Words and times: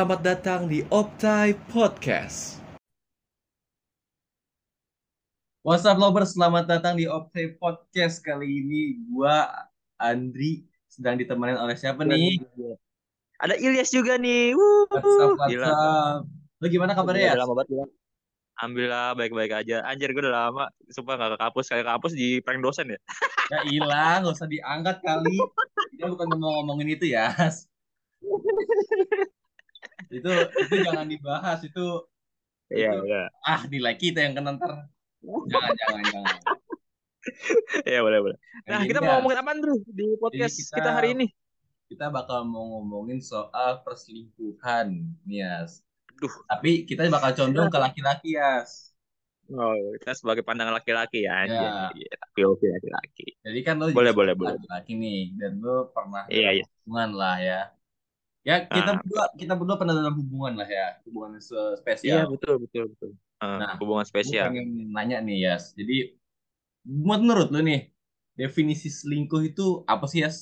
selamat 0.00 0.24
datang 0.24 0.64
di 0.64 0.80
Optai 0.88 1.52
Podcast. 1.68 2.56
What's 5.60 5.84
up 5.84 6.00
lovers, 6.00 6.32
selamat 6.32 6.72
datang 6.72 6.96
di 6.96 7.04
Optai 7.04 7.52
Podcast 7.60 8.24
kali 8.24 8.64
ini. 8.64 8.96
Gua 9.12 9.44
Andri 10.00 10.64
sedang 10.88 11.20
ditemenin 11.20 11.60
oleh 11.60 11.76
siapa 11.76 12.00
nih? 12.08 12.40
Ada 13.44 13.60
Ilyas 13.60 13.92
juga 13.92 14.16
nih. 14.16 14.56
What's 14.56 15.04
up, 15.04 15.04
Wuh, 15.04 15.36
what's 15.36 15.52
gila. 15.52 15.68
up? 15.68 16.24
Lu 16.64 16.66
gimana 16.72 16.96
kabarnya 16.96 17.20
ya? 17.20 17.32
Lama 17.36 17.60
banget 17.60 17.76
gila. 17.76 17.86
Alhamdulillah 18.56 19.08
baik-baik 19.20 19.52
aja. 19.52 19.84
Anjir 19.84 20.16
gue 20.16 20.24
udah 20.24 20.48
lama 20.48 20.72
sumpah 20.88 21.20
gak 21.20 21.36
ke 21.36 21.38
kampus. 21.44 21.68
Kayak 21.68 21.84
ke 21.84 21.88
kampus 21.92 22.12
di 22.16 22.40
prank 22.40 22.64
dosen 22.64 22.88
ya. 22.88 22.96
Ya 23.52 23.58
hilang, 23.68 24.24
gak 24.24 24.32
usah 24.32 24.48
diangkat 24.48 24.96
kali. 25.04 25.36
Kita 25.92 26.08
bukan 26.08 26.24
ngomong-ngomongin 26.32 26.88
itu 26.88 27.12
ya. 27.12 27.36
itu 30.10 30.30
itu 30.60 30.74
jangan 30.82 31.06
dibahas 31.06 31.60
itu 31.62 31.86
Iya, 32.70 32.94
iya. 33.02 33.22
ah 33.42 33.66
nilai 33.66 33.94
kita 33.94 34.22
yang 34.22 34.34
kena 34.34 34.54
ntar. 34.54 34.86
Jangan 35.22 35.72
jangan 35.74 36.02
jangan. 36.06 36.36
Iya, 37.82 38.00
boleh, 38.00 38.18
boleh. 38.22 38.38
Nah, 38.64 38.78
Jadi 38.78 38.86
kita 38.88 39.00
ya, 39.02 39.04
mau 39.04 39.12
ngomongin 39.18 39.38
apa 39.42 39.52
Bro 39.58 39.74
di 39.84 40.06
podcast 40.16 40.54
kita- 40.56 40.76
kita... 40.78 40.90
hari 40.94 41.08
ini? 41.12 41.26
kita 41.90 42.06
bakal 42.06 42.46
mau 42.46 42.78
ngomongin 42.78 43.18
soal 43.18 43.82
perselingkuhan, 43.82 44.94
Nias. 45.26 45.82
Duh. 46.14 46.30
Tapi 46.46 46.86
kita 46.86 47.10
bakal 47.10 47.34
condong 47.34 47.66
ke 47.66 47.78
laki-laki, 47.82 48.38
Yas. 48.38 48.94
Oh, 49.50 49.74
kita 49.98 50.14
sebagai 50.14 50.46
pandangan 50.46 50.78
laki-laki 50.78 51.26
ya. 51.26 51.42
Ya. 51.50 51.90
Iya, 51.90 52.14
laki-laki 52.30 52.66
laki-laki. 52.70 53.26
Jadi 53.42 53.60
kan 53.66 53.82
lo 53.82 53.90
Boleh, 53.90 54.14
boleh, 54.14 54.38
boleh. 54.38 54.54
laki-laki 54.54 54.94
nih, 54.94 55.34
dan 55.34 55.58
lo 55.58 55.90
pernah 55.90 56.30
Iya, 56.30 56.62
iya. 56.62 56.64
hubungan 56.86 57.10
lah 57.18 57.36
ya. 57.42 57.60
Ya 58.48 58.54
kita 58.74 58.90
Ah. 58.90 59.00
berdua 59.00 59.22
kita 59.40 59.52
berdua 59.58 59.76
pernah 59.80 59.94
dalam 60.00 60.14
hubungan 60.20 60.52
lah 60.60 60.68
ya, 60.78 60.86
hubungan 61.04 61.32
Iya, 62.06 62.20
spesial. 62.24 62.26
betul, 62.32 62.54
betul, 62.64 62.82
betul. 62.92 63.10
Ah, 63.40 63.60
Nah, 63.60 63.74
hubungan 63.78 64.06
Gue 64.24 64.34
spesial. 64.34 64.44
pengen 64.44 64.66
nanya 64.94 65.16
nih, 65.26 65.36
Yas. 65.44 65.64
Jadi 65.78 65.94
menurut 67.10 67.48
lo 67.54 67.58
nih, 67.68 67.80
definisi 68.40 68.88
selingkuh 68.98 69.42
itu 69.50 69.62
apa 69.92 70.04
sih, 70.10 70.20
Yas? 70.24 70.36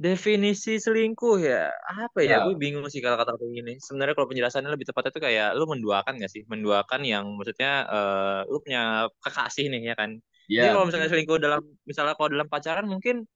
Definisi 0.00 0.80
selingkuh 0.80 1.36
ya 1.44 1.68
apa 1.84 2.24
ya? 2.24 2.32
Ya. 2.32 2.40
Gue 2.40 2.56
bingung 2.56 2.88
sih 2.88 3.04
kalau 3.04 3.20
kata-kata 3.20 3.44
ini. 3.52 3.76
Sebenarnya 3.84 4.14
kalau 4.16 4.28
penjelasannya 4.32 4.70
lebih 4.72 4.88
tepatnya 4.88 5.12
tuh 5.12 5.20
kayak 5.28 5.46
lu 5.60 5.64
menduakan 5.68 6.12
gak 6.24 6.30
sih? 6.32 6.42
Menduakan 6.48 7.00
yang 7.04 7.24
maksudnya 7.36 7.84
eh, 7.92 8.40
lu 8.48 8.56
punya 8.64 8.80
kekasih 9.20 9.64
nih 9.72 9.80
ya 9.92 9.94
kan? 10.00 10.10
Jadi 10.56 10.66
Ya, 10.66 10.72
kalau 10.72 10.84
misalnya 10.88 11.08
selingkuh 11.12 11.36
dalam 11.44 11.60
misalnya 11.84 12.14
kalau 12.16 12.30
dalam 12.32 12.48
pacaran 12.48 12.86
mungkin 12.88 13.28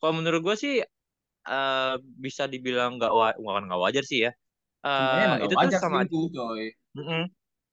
kalau 0.00 0.14
menurut 0.18 0.40
gue 0.46 0.56
sih 0.62 0.72
eh, 1.46 1.94
bisa 2.18 2.42
dibilang 2.50 2.98
nggak 2.98 3.12
wa 3.12 3.28
bukan 3.38 3.62
nggak 3.68 3.80
wajar 3.84 4.04
sih 4.06 4.26
ya. 4.26 4.32
Emang 4.82 5.38
itu 5.44 5.54
tuh 5.54 5.70
sama 5.78 6.02
selingkuh, 6.02 6.26
coy. 6.34 6.64
Mm-mm. 6.98 7.22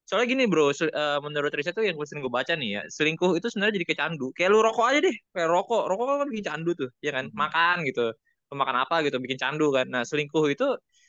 Soalnya 0.05 0.27
gini 0.29 0.43
bro, 0.45 0.69
sel- 0.69 0.93
eh, 0.93 1.17
menurut 1.25 1.49
riset 1.49 1.73
tuh 1.73 1.81
yang 1.81 1.97
sering 2.05 2.21
gue 2.21 2.33
baca 2.33 2.53
nih 2.53 2.69
ya, 2.77 2.81
selingkuh 2.93 3.31
itu 3.41 3.47
sebenarnya 3.49 3.73
jadi 3.81 3.85
kayak 3.89 3.99
candu. 4.05 4.25
Kayak 4.37 4.49
lu 4.53 4.59
rokok 4.61 4.85
aja 4.93 4.99
deh, 5.01 5.15
kayak 5.33 5.49
rokok, 5.49 5.81
rokok 5.89 6.05
kan 6.21 6.27
bikin 6.29 6.45
candu 6.45 6.71
tuh, 6.77 6.89
ya 7.01 7.09
kan? 7.17 7.25
Hmm. 7.29 7.37
Makan 7.41 7.75
gitu, 7.89 8.13
makan 8.53 8.75
apa 8.85 8.95
gitu, 9.05 9.17
bikin 9.17 9.39
candu 9.41 9.73
kan. 9.73 9.85
Nah 9.89 10.03
selingkuh 10.05 10.45
itu 10.53 10.65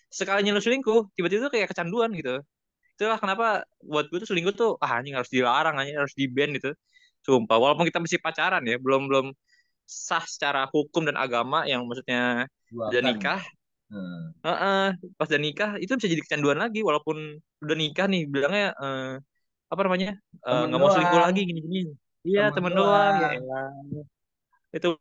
sekalinya 0.09 0.57
lu 0.57 0.63
selingkuh, 0.65 1.13
tiba-tiba 1.17 1.41
tuh 1.48 1.53
kayak 1.53 1.69
kecanduan 1.73 2.11
gitu. 2.17 2.41
Itulah 2.97 3.19
kenapa 3.20 3.47
buat 3.85 4.09
gue 4.09 4.19
tuh 4.25 4.29
selingkuh 4.33 4.55
tuh, 4.57 4.70
ah 4.85 4.97
anjing 5.01 5.15
harus 5.19 5.29
dilarang, 5.33 5.77
anjing 5.77 5.97
harus 6.01 6.15
di 6.17 6.25
ban 6.33 6.48
gitu. 6.57 6.73
Sumpah, 7.27 7.59
walaupun 7.61 7.85
kita 7.91 8.01
masih 8.01 8.20
pacaran 8.23 8.63
ya, 8.65 8.77
belum 8.81 9.03
belum 9.11 9.27
sah 9.87 10.25
secara 10.27 10.67
hukum 10.75 11.06
dan 11.09 11.17
agama 11.17 11.65
yang 11.70 11.87
maksudnya 11.87 12.51
Dua 12.70 12.91
udah 12.91 13.01
kan. 13.01 13.06
nikah, 13.06 13.41
Hmm. 13.87 14.34
Heeh, 14.42 14.86
pas 15.19 15.27
udah 15.30 15.42
nikah 15.42 15.70
itu 15.79 15.91
bisa 15.98 16.07
jadi 16.11 16.23
kecanduan 16.23 16.58
lagi 16.58 16.83
walaupun 16.83 17.39
udah 17.63 17.77
nikah 17.79 18.07
nih 18.07 18.27
bilangnya 18.30 18.74
eh, 18.79 19.19
apa 19.70 19.80
namanya 19.86 20.11
eh, 20.47 20.63
nggak 20.70 20.79
mau 20.79 20.91
selingkuh 20.91 21.23
lagi 21.23 21.41
gini-gini. 21.47 21.91
Iya 22.27 22.51
Temen 22.51 22.55
temen 22.55 22.73
doang 22.79 23.14
ya 23.23 23.29
elah. 23.39 23.70
Itu 24.74 24.98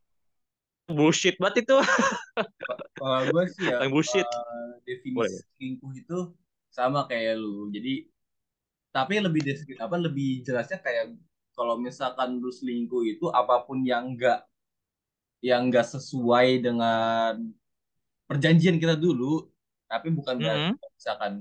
bullshit 0.90 1.36
banget 1.42 1.66
itu. 1.66 1.76
Kalau 2.98 3.22
gue 3.30 3.44
sih 3.54 3.66
ya, 3.70 3.78
Paling 3.82 3.94
bullshit. 3.94 4.26
eh, 4.26 4.70
definisi 4.86 5.18
Boleh. 5.18 5.42
selingkuh 5.58 5.92
itu 5.98 6.18
sama 6.74 7.06
kayak 7.10 7.38
lu. 7.42 7.70
Jadi, 7.70 7.94
tapi 8.96 9.14
lebih 9.20 9.42
apa 9.82 9.96
lebih 10.00 10.42
jelasnya 10.46 10.80
kayak 10.80 11.14
kalau 11.56 11.76
misalkan 11.80 12.40
lu 12.40 12.50
selingkuh 12.52 13.04
itu 13.06 13.26
apa 13.32 13.64
pun 13.68 13.84
yang 13.84 14.16
enggak 14.16 14.44
yang 15.50 15.62
enggak 15.70 15.86
sesuai 15.94 16.48
dengan 16.66 17.34
perjanjian 18.30 18.78
kita 18.82 18.96
dulu, 18.98 19.26
tapi 19.92 20.08
bukan 20.18 20.36
berarti 20.44 20.70
Mm-mm. 20.70 20.78
misalkan 20.98 21.34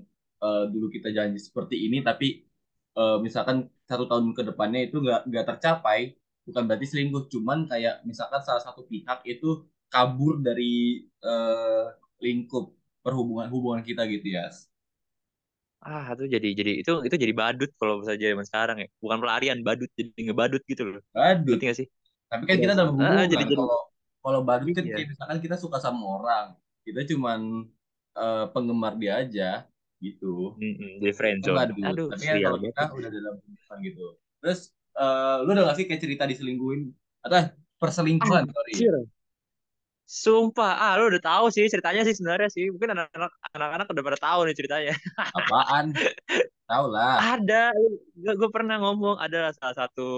eh, 0.44 0.64
dulu 0.72 0.86
kita 0.96 1.08
janji 1.16 1.38
seperti 1.40 1.76
ini, 1.88 1.96
tapi 2.08 2.26
eh, 2.98 3.16
misalkan 3.26 3.56
satu 3.90 4.04
tahun 4.10 4.32
ke 4.36 4.42
depannya 4.52 4.80
itu 4.88 4.96
nggak 5.04 5.20
nggak 5.28 5.44
tercapai, 5.56 5.98
bukan 6.46 6.62
berarti 6.68 6.86
selingkuh, 6.90 7.24
cuman 7.32 7.58
kayak 7.70 7.94
misalkan 8.08 8.40
salah 8.46 8.62
satu 8.66 8.82
pihak 8.90 9.18
itu 9.32 9.46
kabur 9.92 10.40
dari 10.46 11.04
eh, 11.24 11.84
lingkup 12.24 12.64
perhubungan 13.04 13.48
hubungan 13.52 13.82
kita 13.84 14.02
gitu 14.08 14.26
ya. 14.36 14.48
Ah 15.86 16.04
itu 16.16 16.24
jadi 16.34 16.48
jadi 16.58 16.70
itu 16.80 16.90
itu 17.06 17.16
jadi 17.24 17.34
badut 17.40 17.70
kalau 17.80 17.94
misalnya 18.00 18.20
zaman 18.32 18.46
sekarang 18.50 18.76
ya. 18.82 18.86
Bukan 19.04 19.18
pelarian, 19.22 19.58
badut 19.66 19.90
jadi 19.98 20.10
ngebadut 20.26 20.62
gitu 20.70 20.82
loh. 20.92 21.02
Badut. 21.14 21.62
Gak 21.68 21.74
sih? 21.78 21.86
Tapi 22.30 22.44
kan 22.48 22.56
kita 22.62 22.72
Iya. 22.72 22.78
dalam 22.78 22.92
Ah, 22.98 23.00
hubungan. 23.00 23.26
jadi- 23.32 23.46
jadi- 23.50 23.56
Kalau 23.58 23.78
kalau 24.24 24.40
badut 24.40 24.72
kan 24.72 24.84
Iya. 24.88 24.96
kayak 24.96 25.08
misalkan 25.12 25.38
kita 25.44 25.56
suka 25.60 25.76
sama 25.76 26.00
orang, 26.16 26.46
kita 26.80 27.04
cuman 27.12 27.68
eh, 28.16 28.44
penggemar 28.56 28.96
dia 28.96 29.20
aja 29.20 29.50
gitu. 30.00 30.56
Mm-mm, 30.56 31.04
jadi 31.04 31.12
friend 31.12 31.38
zone. 31.44 31.60
Aduh, 31.60 32.08
Tapi 32.08 32.24
kan 32.24 32.36
sial 32.40 32.48
kalau 32.48 32.58
kita 32.64 32.82
udah 32.96 33.10
dalam 33.12 33.34
hubungan 33.36 33.78
gitu. 33.84 34.06
Terus 34.40 34.60
eh, 34.96 35.36
lu 35.44 35.50
udah 35.52 35.64
gak 35.68 35.76
sih 35.76 35.84
kayak 35.84 36.00
cerita 36.00 36.24
diselingkuhin 36.24 36.88
atau 37.20 37.52
perselingkuhan 37.76 38.48
sorry. 38.48 38.72
Sumpah, 40.04 40.76
ah 40.76 40.92
lu 41.00 41.08
udah 41.08 41.22
tahu 41.24 41.48
sih 41.48 41.64
ceritanya 41.64 42.04
sih 42.04 42.12
sebenarnya 42.12 42.48
sih. 42.52 42.68
Mungkin 42.68 42.92
anak-anak 42.92 43.32
anak-anak 43.56 43.86
udah 43.88 44.04
pada 44.04 44.18
tahu 44.20 44.40
nih 44.44 44.56
ceritanya. 44.56 44.94
Apaan? 45.40 45.96
Tahu 46.68 46.84
lah. 46.92 47.40
Ada, 47.40 47.72
gue 48.16 48.50
pernah 48.52 48.76
ngomong 48.84 49.16
ada 49.16 49.52
salah 49.56 49.76
satu 49.84 50.08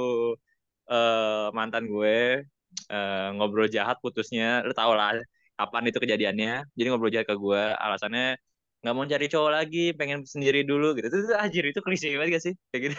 eh, 0.90 1.48
mantan 1.54 1.86
gue 1.86 2.46
eh, 2.92 3.28
ngobrol 3.36 3.68
jahat 3.70 3.96
putusnya, 4.04 4.62
lu 4.66 4.72
tau 4.76 4.92
lah 4.96 5.16
kapan 5.56 5.88
itu 5.88 5.98
kejadiannya. 6.02 6.64
Jadi 6.76 6.86
ngobrol 6.92 7.12
jahat 7.12 7.26
ke 7.28 7.36
gue, 7.36 7.62
alasannya 7.76 8.36
nggak 8.84 8.94
mau 8.94 9.04
cari 9.08 9.26
cowok 9.26 9.50
lagi, 9.50 9.84
pengen 9.98 10.22
sendiri 10.22 10.62
dulu 10.62 10.94
gitu. 10.94 11.08
Itu, 11.10 11.18
itu 11.26 11.34
anjir 11.34 11.64
itu 11.66 11.80
klise 11.82 12.12
banget 12.14 12.38
gak 12.38 12.44
sih? 12.52 12.54
Kayak 12.70 12.82
gitu. 12.92 12.96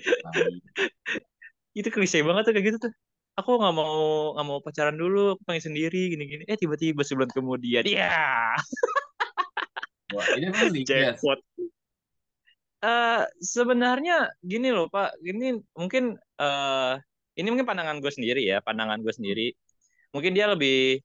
Tai. 0.00 0.52
Itu 1.78 1.86
klise 1.94 2.18
banget 2.26 2.50
tuh 2.50 2.52
kayak 2.56 2.66
gitu 2.66 2.78
tuh. 2.90 2.92
Aku 3.38 3.56
nggak 3.56 3.74
mau 3.78 4.34
nggak 4.34 4.46
mau 4.46 4.58
pacaran 4.58 4.96
dulu, 4.98 5.38
aku 5.38 5.42
pengen 5.46 5.70
sendiri 5.70 6.10
gini-gini. 6.10 6.42
Eh 6.50 6.58
tiba-tiba 6.58 7.06
sebulan 7.06 7.30
kemudian, 7.30 7.86
iya, 7.86 8.58
Wah, 10.10 10.26
ini 10.34 10.50
ya? 10.50 10.50
jackpot. 11.14 11.38
Eh 12.82 13.22
sebenarnya 13.38 14.34
gini 14.42 14.74
loh 14.74 14.90
Pak, 14.90 15.20
ini 15.22 15.60
mungkin 15.78 16.18
eh 16.40 16.92
ini 17.40 17.48
mungkin 17.52 17.66
pandangan 17.70 17.96
gue 18.04 18.12
sendiri 18.12 18.40
ya, 18.44 18.60
pandangan 18.60 19.00
gue 19.04 19.12
sendiri. 19.16 19.46
Mungkin 20.14 20.32
dia 20.36 20.46
lebih 20.52 21.00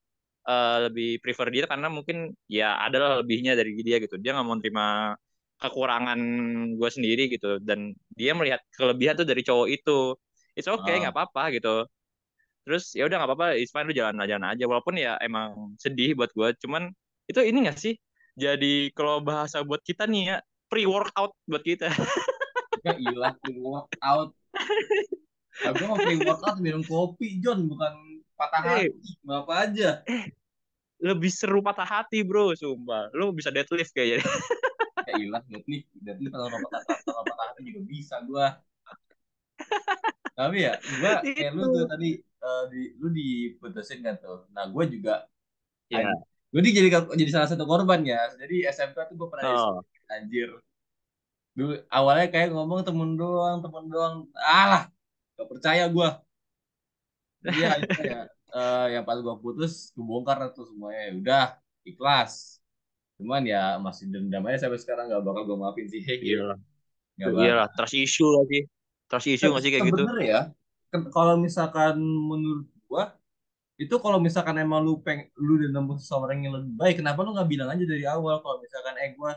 eh, 0.50 0.78
lebih 0.86 1.10
prefer 1.24 1.48
dia 1.56 1.66
karena 1.72 1.88
mungkin 1.88 2.36
ya 2.52 2.78
adalah 2.86 3.22
lebihnya 3.24 3.54
dari 3.60 3.72
dia 3.88 3.98
gitu. 4.04 4.16
Dia 4.20 4.36
nggak 4.36 4.46
mau 4.48 4.58
terima 4.60 5.16
kekurangan 5.56 6.20
gue 6.76 6.90
sendiri 6.92 7.32
gitu 7.32 7.64
dan 7.64 7.96
dia 8.12 8.36
melihat 8.36 8.60
kelebihan 8.76 9.16
tuh 9.20 9.28
dari 9.28 9.42
cowok 9.48 9.68
itu. 9.72 10.00
It's 10.56 10.68
okay, 10.72 11.00
nggak 11.04 11.16
apa-apa 11.16 11.44
gitu. 11.56 11.88
Terus 12.66 12.84
ya 12.98 13.06
udah 13.08 13.16
nggak 13.22 13.30
apa-apa, 13.30 13.48
it's 13.62 13.72
fine 13.72 13.88
lu 13.88 13.94
jalan-jalan 13.96 14.46
aja. 14.52 14.64
Walaupun 14.66 14.96
ya 14.98 15.16
emang 15.22 15.78
sedih 15.78 16.18
buat 16.18 16.32
gue, 16.34 16.50
cuman 16.66 16.90
itu 17.30 17.40
ini 17.46 17.58
nggak 17.70 17.80
sih? 17.80 17.94
Jadi 18.36 18.92
kalau 18.98 19.24
bahasa 19.24 19.64
buat 19.64 19.80
kita 19.86 20.10
nih 20.10 20.36
ya, 20.36 20.38
pre-workout 20.68 21.34
buat 21.48 21.64
kita. 21.64 21.88
Ya 22.86 22.94
ilah 23.02 23.34
pre 23.42 23.58
workout. 23.58 24.30
Gue 25.56 25.86
mau 25.88 25.96
pre 25.96 26.16
workout 26.20 26.58
minum 26.60 26.84
kopi 26.84 27.40
John 27.40 27.64
bukan 27.66 27.94
patah 28.36 28.62
Eh. 28.66 28.92
hati. 28.92 29.12
Mau 29.24 29.48
apa 29.48 29.54
aja? 29.68 30.04
Lebih 31.00 31.32
seru 31.32 31.60
patah 31.60 31.88
hati 31.88 32.24
bro, 32.24 32.52
sumpah. 32.56 33.12
Lu 33.16 33.32
bisa 33.32 33.50
deadlift 33.50 33.92
kayaknya. 33.92 34.24
Ya 35.06 35.22
ilah 35.22 35.44
deadlift, 35.46 35.86
deadlift 36.02 36.34
kalau 36.34 36.50
patah 36.50 36.82
patah 36.82 37.24
patah 37.30 37.46
hati 37.54 37.62
juga 37.70 37.82
bisa 37.86 38.16
gua. 38.26 38.58
Tapi 40.34 40.66
ya, 40.66 40.74
gua 41.00 41.22
kayak 41.22 41.54
lu 41.54 41.64
tuh 41.70 41.86
tadi 41.86 42.10
eh, 42.20 42.64
di 42.74 42.82
lu 42.98 43.08
diputusin 43.14 44.02
kan 44.02 44.18
tuh. 44.18 44.50
Nah, 44.50 44.66
gua 44.68 44.84
juga 44.90 45.30
Iya. 45.94 46.10
gue 46.50 46.62
jadi 46.66 46.90
jadi 46.90 47.30
salah 47.30 47.46
satu 47.46 47.70
korban 47.70 48.02
ya. 48.02 48.18
Jadi 48.42 48.66
SMK 48.66 48.98
tuh 49.12 49.16
gue 49.20 49.28
pernah 49.30 49.78
Oh. 49.78 49.86
anjir. 50.10 50.50
Dulu 51.54 51.86
awalnya 51.94 52.28
kayak 52.34 52.50
ngomong 52.50 52.82
temen 52.82 53.14
doang, 53.14 53.62
temen 53.62 53.86
doang. 53.86 54.16
Alah, 54.34 54.90
gak 55.36 55.48
percaya 55.52 55.84
gua. 55.92 56.10
Iya, 57.46 57.70
ya. 58.10 58.20
eh, 58.56 58.86
yang 58.98 59.04
pas 59.08 59.20
gua 59.22 59.36
putus 59.38 59.92
kebongkar 59.96 60.38
tuh 60.56 60.66
semuanya. 60.70 61.02
Ya 61.10 61.14
Udah, 61.22 61.46
ikhlas. 61.88 62.60
cuman 63.16 63.48
ya 63.48 63.80
masih 63.80 64.12
dendam 64.12 64.44
aja 64.44 64.68
sampai 64.68 64.76
sekarang 64.76 65.08
nggak 65.08 65.24
bakal 65.24 65.48
gue 65.48 65.56
maafin 65.56 65.88
sih 65.88 66.04
gitu 66.04 66.36
Iyalah, 66.36 66.58
bakal 67.24 67.48
iyalah, 67.48 67.68
trust 67.76 67.96
issue 67.96 68.28
lah 68.28 68.44
sih. 68.52 68.62
Trust 69.08 69.28
issue 69.32 69.50
nggak 69.52 69.64
sih 69.64 69.72
kayak 69.72 69.86
gitu? 69.88 70.04
sebenarnya 70.04 70.26
ya 70.28 70.42
kalau 71.12 71.36
misalkan 71.40 71.96
menurut 72.00 72.68
gua 72.88 73.04
itu 73.76 73.96
kalau 74.00 74.20
misalkan 74.24 74.56
emang 74.62 74.82
lu 74.88 75.02
peng 75.04 75.28
lu 75.40 75.60
udah 75.60 75.70
nemu 75.76 75.94
seseorang 76.00 76.40
yang 76.46 76.54
lebih 76.58 76.74
baik 76.80 76.96
kenapa 77.04 77.20
lu 77.26 77.36
nggak 77.36 77.50
bilang 77.52 77.70
aja 77.74 77.84
dari 77.84 78.06
awal 78.08 78.40
kalau 78.44 78.58
misalkan 78.64 78.96
eh 79.04 79.12
gua 79.20 79.32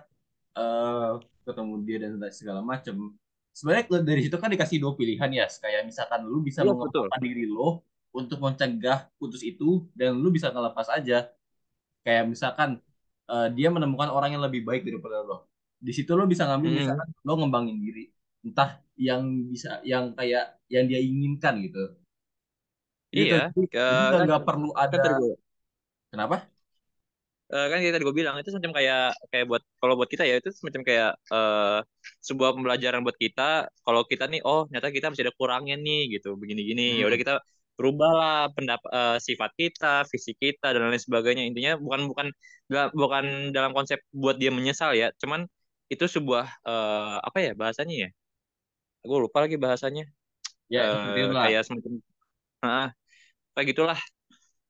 eh 0.58 1.10
ketemu 1.46 1.74
dia 1.86 1.96
dan 2.04 2.12
segala 2.30 2.60
macem 2.62 2.96
sebenarnya 3.58 3.84
dari 4.06 4.20
situ 4.22 4.36
kan 4.38 4.50
dikasih 4.54 4.78
dua 4.78 4.92
pilihan 4.94 5.30
ya 5.34 5.46
kayak 5.50 5.82
misalkan 5.90 6.20
lu 6.30 6.38
bisa 6.46 6.62
betul. 6.62 7.10
mengembangkan 7.10 7.20
diri 7.26 7.44
lo 7.50 7.82
untuk 8.14 8.38
mencegah 8.38 8.98
putus 9.18 9.42
itu 9.42 9.82
dan 9.98 10.14
lu 10.22 10.30
bisa 10.30 10.54
ngelepas 10.54 10.86
aja. 10.94 11.26
Kayak 12.06 12.24
misalkan 12.32 12.78
eh, 13.26 13.48
dia 13.56 13.68
menemukan 13.74 14.08
orang 14.14 14.30
yang 14.38 14.42
lebih 14.46 14.62
baik 14.68 14.86
daripada 14.86 15.26
lo. 15.26 15.50
Di 15.82 15.90
situ 15.90 16.14
lo 16.14 16.24
bisa 16.30 16.46
ngambil 16.46 16.70
Hmm, 16.70 16.78
misalkan 16.86 17.08
lo 17.26 17.32
ngembangin 17.38 17.78
diri. 17.82 18.04
Entah 18.46 18.78
yang 18.94 19.22
bisa 19.50 19.82
yang 19.82 20.14
kayak 20.14 20.44
yang 20.70 20.84
dia 20.86 21.00
inginkan 21.02 21.54
gitu. 21.66 21.82
Gitu 23.10 23.34
iya. 23.34 23.50
nggak 23.50 24.20
nggak 24.28 24.42
perlu 24.46 24.68
kan 24.76 24.84
ada 24.84 24.98
kenapa 26.12 26.36
eh, 27.54 27.66
kan 27.70 27.78
kayak 27.80 27.94
tadi 27.96 28.04
gue 28.08 28.16
bilang 28.20 28.34
itu 28.40 28.48
semacam 28.52 28.72
kayak 28.78 29.04
kayak 29.32 29.44
buat 29.50 29.62
kalau 29.80 29.94
buat 29.98 30.10
kita 30.12 30.24
ya 30.28 30.34
itu 30.40 30.48
semacam 30.52 30.82
kayak 30.88 31.10
eh, 31.32 31.78
sebuah 32.28 32.50
pembelajaran 32.56 33.00
buat 33.06 33.18
kita. 33.18 33.68
Kalau 33.84 34.02
kita 34.04 34.24
nih 34.32 34.40
oh 34.44 34.68
ternyata 34.68 34.88
kita 34.96 35.06
masih 35.12 35.24
ada 35.26 35.34
kurangnya 35.38 35.76
nih 35.80 36.18
gitu 36.18 36.36
begini-gini. 36.40 37.00
Ya 37.00 37.04
udah 37.08 37.16
hmm. 37.16 37.24
kita 37.24 37.34
rubahlah 37.78 38.50
pendapat 38.56 38.90
sifat 39.22 39.50
kita 39.54 40.02
fisik 40.10 40.36
kita 40.42 40.74
dan 40.74 40.90
lain 40.90 41.00
sebagainya. 41.00 41.44
Intinya 41.48 41.72
bukan 41.80 42.00
bukan 42.10 42.26
bukan 42.92 43.24
dalam 43.56 43.72
konsep 43.76 43.98
buat 44.12 44.36
dia 44.36 44.52
menyesal 44.52 44.92
ya 44.92 45.08
cuman 45.22 45.48
itu 45.88 46.04
sebuah 46.04 46.44
eh, 46.68 47.16
apa 47.28 47.38
ya 47.40 47.52
bahasanya 47.56 47.94
ya? 48.04 48.08
Gue 49.08 49.18
lupa 49.24 49.44
lagi 49.44 49.56
bahasanya. 49.56 50.04
Ya 50.68 51.16
itulah. 51.16 51.48
kayak 51.48 51.62
semacam 51.64 51.92
ah, 52.60 52.88
kayak 53.56 53.66
gitulah 53.72 53.98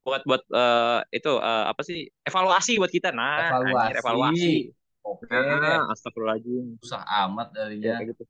buat 0.06 0.22
buat 0.28 0.42
eh, 0.58 0.98
itu 1.16 1.28
eh, 1.48 1.62
apa 1.72 1.82
sih 1.88 1.98
evaluasi 2.28 2.70
buat 2.80 2.92
kita. 2.96 3.08
Nah 3.18 3.58
anjir 3.66 3.92
evaluasi. 4.00 4.48
Evaluasi 4.48 4.72
oke. 5.06 5.26
Nah 5.30 5.80
astagfirullahaladzim. 5.92 6.64
Susah 6.82 7.02
amat 7.26 7.46
ya 7.82 7.90
darinya 7.90 7.92
kayak 7.96 8.08
gitu. 8.14 8.22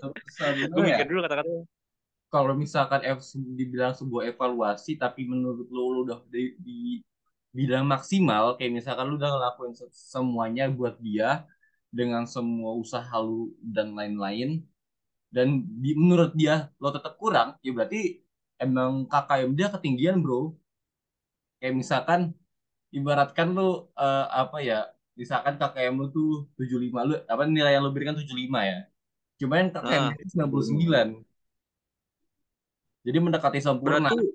Se- 0.00 0.16
gue 0.74 0.82
sebenarnya 0.82 0.88
mikir 0.88 1.04
dulu 1.10 1.20
kata-katanya. 1.24 1.64
Kalau 2.32 2.52
misalkan 2.58 3.00
ev- 3.06 3.22
dibilang 3.58 3.94
sebuah 3.94 4.24
evaluasi 4.34 4.98
tapi 4.98 5.22
menurut 5.32 5.66
lo 5.70 5.82
lo 5.94 5.98
udah 6.06 6.18
di, 6.34 6.58
di 6.66 6.72
bilang 7.54 7.86
maksimal 7.86 8.58
kayak 8.58 8.72
misalkan 8.82 9.06
lu 9.10 9.14
udah 9.20 9.30
ngelakuin 9.38 9.74
se- 9.78 9.94
semuanya 10.14 10.66
buat 10.78 10.98
dia 10.98 11.46
dengan 11.94 12.26
semua 12.26 12.74
usaha 12.74 13.14
lu 13.22 13.54
dan 13.62 13.94
lain-lain 13.94 14.66
dan 15.34 15.48
di, 15.82 15.94
menurut 15.98 16.32
dia 16.40 16.70
lo 16.82 16.88
tetap 16.96 17.14
kurang 17.22 17.48
ya 17.66 17.70
berarti 17.76 18.22
emang 18.62 18.92
KKM 19.10 19.50
dia 19.58 19.68
ketinggian 19.74 20.16
bro 20.24 20.54
kayak 21.64 21.80
misalkan 21.80 22.36
ibaratkan 22.92 23.56
lu 23.56 23.88
eh, 23.96 24.26
apa 24.28 24.60
ya 24.60 24.84
misalkan 25.16 25.56
KKM 25.56 25.96
lu 25.96 26.12
tuh 26.12 26.44
75 26.60 27.08
lu 27.08 27.16
apa 27.24 27.48
nilai 27.48 27.72
yang 27.72 27.88
lu 27.88 27.88
berikan 27.88 28.12
75 28.12 28.60
ya. 28.68 28.84
Cuman 29.40 29.72
KKM 29.72 30.02
nah 30.12 30.12
itu 30.12 30.36
99 30.36 31.24
jadi 33.08 33.16
mendekati 33.16 33.60
sempurna. 33.64 34.12
Berarti 34.12 34.28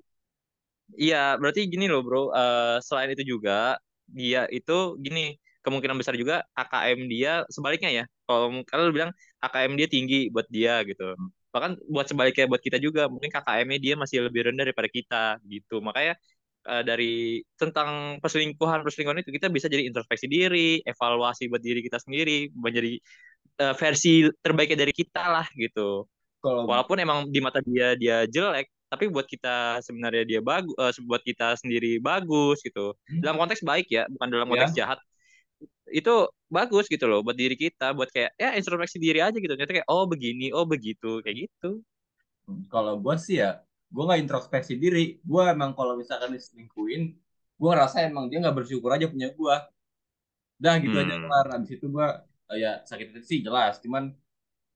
iya 0.98 1.38
berarti 1.38 1.70
gini 1.70 1.86
loh 1.86 2.02
bro. 2.02 2.34
Eh, 2.34 2.82
selain 2.82 3.14
itu 3.14 3.38
juga 3.38 3.78
dia 4.10 4.50
itu 4.50 4.98
gini 4.98 5.38
kemungkinan 5.62 6.02
besar 6.02 6.18
juga 6.18 6.42
AKM 6.58 7.06
dia 7.06 7.46
sebaliknya 7.54 7.94
ya. 7.94 8.04
Kalau 8.26 8.58
kalau 8.66 8.90
lu 8.90 8.94
bilang 8.98 9.14
AKM 9.46 9.78
dia 9.78 9.86
tinggi 9.86 10.34
buat 10.34 10.50
dia 10.50 10.82
gitu. 10.82 11.14
Bahkan 11.54 11.82
buat 11.94 12.10
sebaliknya 12.10 12.50
buat 12.50 12.62
kita 12.62 12.82
juga 12.82 13.06
mungkin 13.06 13.30
KKM-nya 13.30 13.80
dia 13.82 13.94
masih 13.98 14.26
lebih 14.26 14.50
rendah 14.50 14.66
daripada 14.70 14.90
kita 14.90 15.38
gitu. 15.46 15.78
Makanya 15.82 16.18
eh, 16.68 16.84
dari 16.84 17.40
tentang 17.56 18.20
perselingkuhan 18.20 18.84
perselingkuhan 18.84 19.22
itu 19.24 19.32
kita 19.32 19.48
bisa 19.48 19.68
jadi 19.72 19.88
introspeksi 19.88 20.26
diri 20.28 20.84
evaluasi 20.84 21.48
buat 21.48 21.64
diri 21.64 21.80
kita 21.86 22.00
sendiri 22.02 22.52
menjadi 22.56 23.00
eh, 23.64 23.74
versi 23.76 24.28
terbaiknya 24.44 24.84
dari 24.88 24.94
kita 24.96 25.24
lah 25.30 25.48
gitu. 25.56 26.04
Kalau 26.40 26.64
walaupun 26.68 26.98
emang 27.04 27.28
di 27.28 27.40
mata 27.44 27.60
dia 27.60 27.96
dia 28.00 28.24
jelek 28.28 28.68
tapi 28.90 29.06
buat 29.06 29.28
kita 29.30 29.86
sebenarnya 29.86 30.24
dia 30.26 30.42
bagus 30.42 30.98
buat 31.06 31.22
kita 31.22 31.60
sendiri 31.62 32.02
bagus 32.02 32.64
gitu. 32.66 32.98
Dalam 33.22 33.38
konteks 33.38 33.62
baik 33.62 33.88
ya 33.92 34.10
bukan 34.10 34.28
dalam 34.34 34.48
konteks 34.50 34.74
ya. 34.74 34.84
jahat. 34.86 35.00
Itu 35.90 36.32
bagus 36.50 36.90
gitu 36.90 37.06
loh 37.06 37.22
buat 37.22 37.38
diri 37.38 37.54
kita 37.54 37.94
buat 37.94 38.10
kayak 38.10 38.34
ya 38.40 38.58
introspeksi 38.58 38.98
diri 38.98 39.22
aja 39.22 39.38
gitu. 39.38 39.54
Ternyata 39.54 39.84
kayak 39.84 39.90
oh 39.92 40.10
begini 40.10 40.50
oh 40.56 40.66
begitu 40.66 41.22
kayak 41.22 41.46
gitu. 41.46 41.86
Kalau 42.74 42.98
gue 42.98 43.16
sih 43.22 43.38
ya, 43.38 43.62
gue 43.90 44.04
nggak 44.06 44.22
introspeksi 44.22 44.78
diri. 44.78 45.18
Gue 45.26 45.50
emang 45.50 45.74
kalau 45.74 45.98
misalkan 45.98 46.32
diselingkuhin, 46.34 47.14
gue 47.60 47.68
ngerasa 47.70 48.06
emang 48.06 48.30
dia 48.30 48.38
nggak 48.40 48.58
bersyukur 48.64 48.94
aja 48.94 49.10
punya 49.10 49.34
gue. 49.34 49.56
Dah 50.62 50.76
gitu 50.78 50.96
aja 50.96 51.14
hmm 51.18 51.24
kelar. 51.26 51.48
Abis 51.58 51.72
itu 51.76 51.86
gue 51.90 52.08
ya 52.56 52.86
sakit 52.86 53.08
hati 53.14 53.26
sih 53.26 53.40
jelas. 53.42 53.82
Cuman 53.82 54.14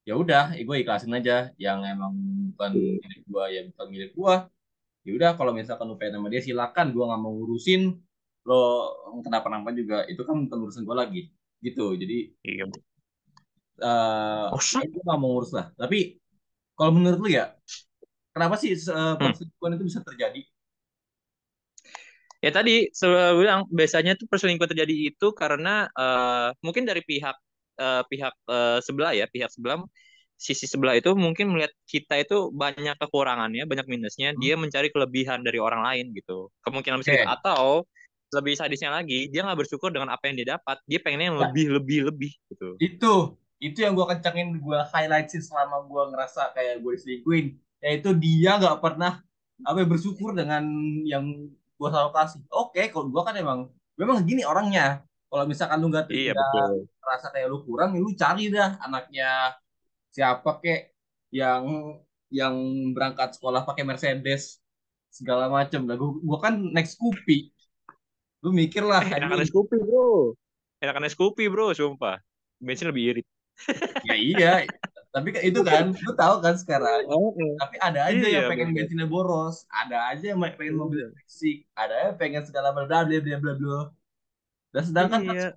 ya 0.03 0.17
udah, 0.17 0.57
gue 0.57 0.75
ikhlasin 0.81 1.13
aja. 1.13 1.53
Yang 1.61 1.79
emang 1.93 2.13
bukan 2.53 2.71
milik 2.73 3.21
gue 3.29 3.43
ya 3.53 3.61
bukan 3.69 3.85
milik 3.87 4.11
gue. 4.17 4.35
Ya 5.03 5.11
udah 5.19 5.31
kalau 5.35 5.51
misalkan 5.51 5.85
lu 5.91 5.95
pengen 5.95 6.19
sama 6.19 6.27
dia 6.33 6.41
silakan. 6.41 6.91
Gue 6.91 7.03
nggak 7.05 7.21
mau 7.21 7.31
ngurusin. 7.37 7.95
Lo 8.43 8.61
kenapa-napa 9.23 9.71
juga 9.71 10.03
itu 10.09 10.25
kan 10.25 10.49
bukan 10.49 10.57
urusan 10.67 10.83
gue 10.83 10.95
lagi. 10.97 11.21
Gitu. 11.63 11.95
Jadi 11.95 12.17
iya 12.43 12.65
eh 13.83 14.47
Masa? 14.53 14.85
gue 14.85 15.01
nggak 15.01 15.19
mau 15.19 15.29
ngurus 15.33 15.51
lah. 15.57 15.73
Tapi 15.73 16.21
kalau 16.77 16.91
menurut 16.93 17.19
lu 17.21 17.29
ya, 17.29 17.53
kenapa 18.33 18.55
sih 18.61 18.69
eh, 18.75 19.15
Hmm. 19.19 19.33
perselingkuhan 19.33 19.73
itu 19.77 19.85
bisa 19.89 20.01
terjadi? 20.07 20.39
Ya 22.43 22.51
tadi 22.51 22.91
saya 22.91 23.31
bilang 23.39 23.63
biasanya 23.71 24.11
tuh 24.19 24.27
perselingkuhan 24.27 24.71
terjadi 24.75 24.95
itu 25.15 25.27
karena 25.31 25.87
eh, 25.95 26.47
mungkin 26.65 26.83
dari 26.83 26.99
pihak 27.09 27.35
eh, 27.79 28.01
pihak 28.11 28.33
eh, 28.51 28.77
sebelah 28.83 29.11
ya, 29.15 29.25
pihak 29.31 29.47
sebelah 29.55 29.79
sisi 30.35 30.67
sebelah 30.67 30.99
itu 30.99 31.15
mungkin 31.15 31.55
melihat 31.55 31.71
kita 31.87 32.19
itu 32.19 32.51
banyak 32.51 32.95
kekurangannya, 32.99 33.63
banyak 33.63 33.87
minusnya, 33.87 34.35
Hmm. 34.35 34.41
dia 34.41 34.59
mencari 34.59 34.91
kelebihan 34.91 35.39
dari 35.47 35.55
orang 35.63 35.81
lain 35.87 36.05
gitu. 36.19 36.51
Kemungkinan 36.67 36.99
gitu. 37.07 37.15
Oke, 37.15 37.17
Atau 37.23 37.87
lebih 38.35 38.55
sadisnya 38.59 38.91
lagi, 38.91 39.31
dia 39.31 39.39
nggak 39.47 39.59
bersyukur 39.63 39.89
dengan 39.95 40.11
apa 40.11 40.27
yang 40.27 40.35
dia 40.43 40.59
dapat. 40.59 40.77
Dia 40.89 40.99
pengennya 40.99 41.31
yang 41.31 41.39
Ya, 41.39 41.47
lebih, 41.47 41.65
lebih, 41.79 41.99
lebih 42.11 42.31
gitu. 42.51 42.75
itu 42.81 43.07
itu 43.63 43.77
yang 43.85 43.93
gue 43.97 44.05
kencangin 44.11 44.47
gue 44.59 44.79
highlight 44.93 45.27
sih 45.31 45.39
selama 45.47 45.75
gue 45.89 46.01
ngerasa 46.11 46.41
kayak 46.55 46.73
gue 46.83 46.91
diselingkuhin 46.99 47.45
yaitu 47.83 48.15
dia 48.15 48.55
nggak 48.55 48.79
pernah 48.79 49.19
apa 49.67 49.77
ya, 49.83 49.87
bersyukur 49.87 50.31
dengan 50.31 50.63
yang 51.03 51.51
gue 51.51 51.89
selalu 51.91 52.11
kasih 52.15 52.39
oke 52.47 52.79
kalau 52.95 53.11
gue 53.11 53.21
kan 53.27 53.35
emang 53.35 53.59
memang 53.99 54.23
gini 54.23 54.47
orangnya 54.47 55.03
kalau 55.27 55.43
misalkan 55.43 55.77
lu 55.83 55.91
nggak 55.91 56.07
Iya 56.07 56.33
ngerasa 57.03 57.27
kayak 57.35 57.47
lu 57.51 57.59
kurang 57.67 57.91
ya 57.93 57.99
lu 57.99 58.11
cari 58.15 58.47
dah 58.47 58.79
anaknya 58.79 59.59
siapa 60.15 60.63
kek 60.63 60.95
yang 61.35 61.99
yang 62.31 62.55
berangkat 62.95 63.35
sekolah 63.35 63.67
pakai 63.67 63.83
Mercedes 63.83 64.63
segala 65.11 65.51
macem 65.51 65.83
lah 65.83 65.99
gue 65.99 66.09
gue 66.23 66.37
kan 66.39 66.55
next 66.71 66.95
Scoopy 66.95 67.51
lu 68.43 68.51
mikir 68.51 68.83
lah 68.83 69.03
Eh, 69.03 69.19
enakan 69.23 69.47
Scoopy 69.47 69.77
bro. 69.79 70.35
Enakan 70.83 71.07
Scoopy 71.07 71.47
bro, 71.47 71.71
sumpah. 71.71 72.19
Bensin 72.59 72.91
lebih 72.91 73.15
irit. 73.15 73.27
ya 74.03 74.15
iya 74.19 74.51
tapi 75.13 75.29
itu 75.45 75.61
kan 75.61 75.93
lu 76.09 76.13
tahu 76.17 76.35
kan 76.41 76.57
sekarang 76.57 77.05
tapi 77.61 77.75
ada 77.77 78.09
aja 78.09 78.17
iya 78.17 78.41
yang 78.41 78.49
pengen 78.49 78.73
betul. 78.73 78.77
bensinnya 78.81 79.07
boros 79.07 79.69
ada 79.69 80.09
aja 80.09 80.25
yang 80.33 80.41
pengen 80.41 80.73
mobil 80.73 81.05
Iya. 81.05 81.09
fisik 81.29 81.57
ada 81.77 81.93
yang 82.09 82.15
pengen 82.17 82.43
segala 82.49 82.73
bla 82.73 82.89
bla 82.89 83.05
bla 83.05 83.37
bla 83.37 83.53
bla 83.53 83.79
dan 84.73 84.83
sedangkan 84.89 85.21
kan 85.21 85.35
Iya, 85.37 85.49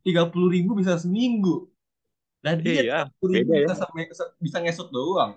tiga 0.00 0.22
puluh 0.32 0.48
ribu 0.48 0.72
bisa 0.72 0.96
seminggu 0.96 1.68
dan 2.40 2.64
dia 2.64 2.80
iya. 2.80 3.00
ribu 3.20 3.44
Beda 3.44 3.54
ya. 3.60 3.66
bisa 3.68 3.76
sampai 3.76 4.02
bisa 4.40 4.56
ngesot 4.64 4.88
doang 4.88 5.36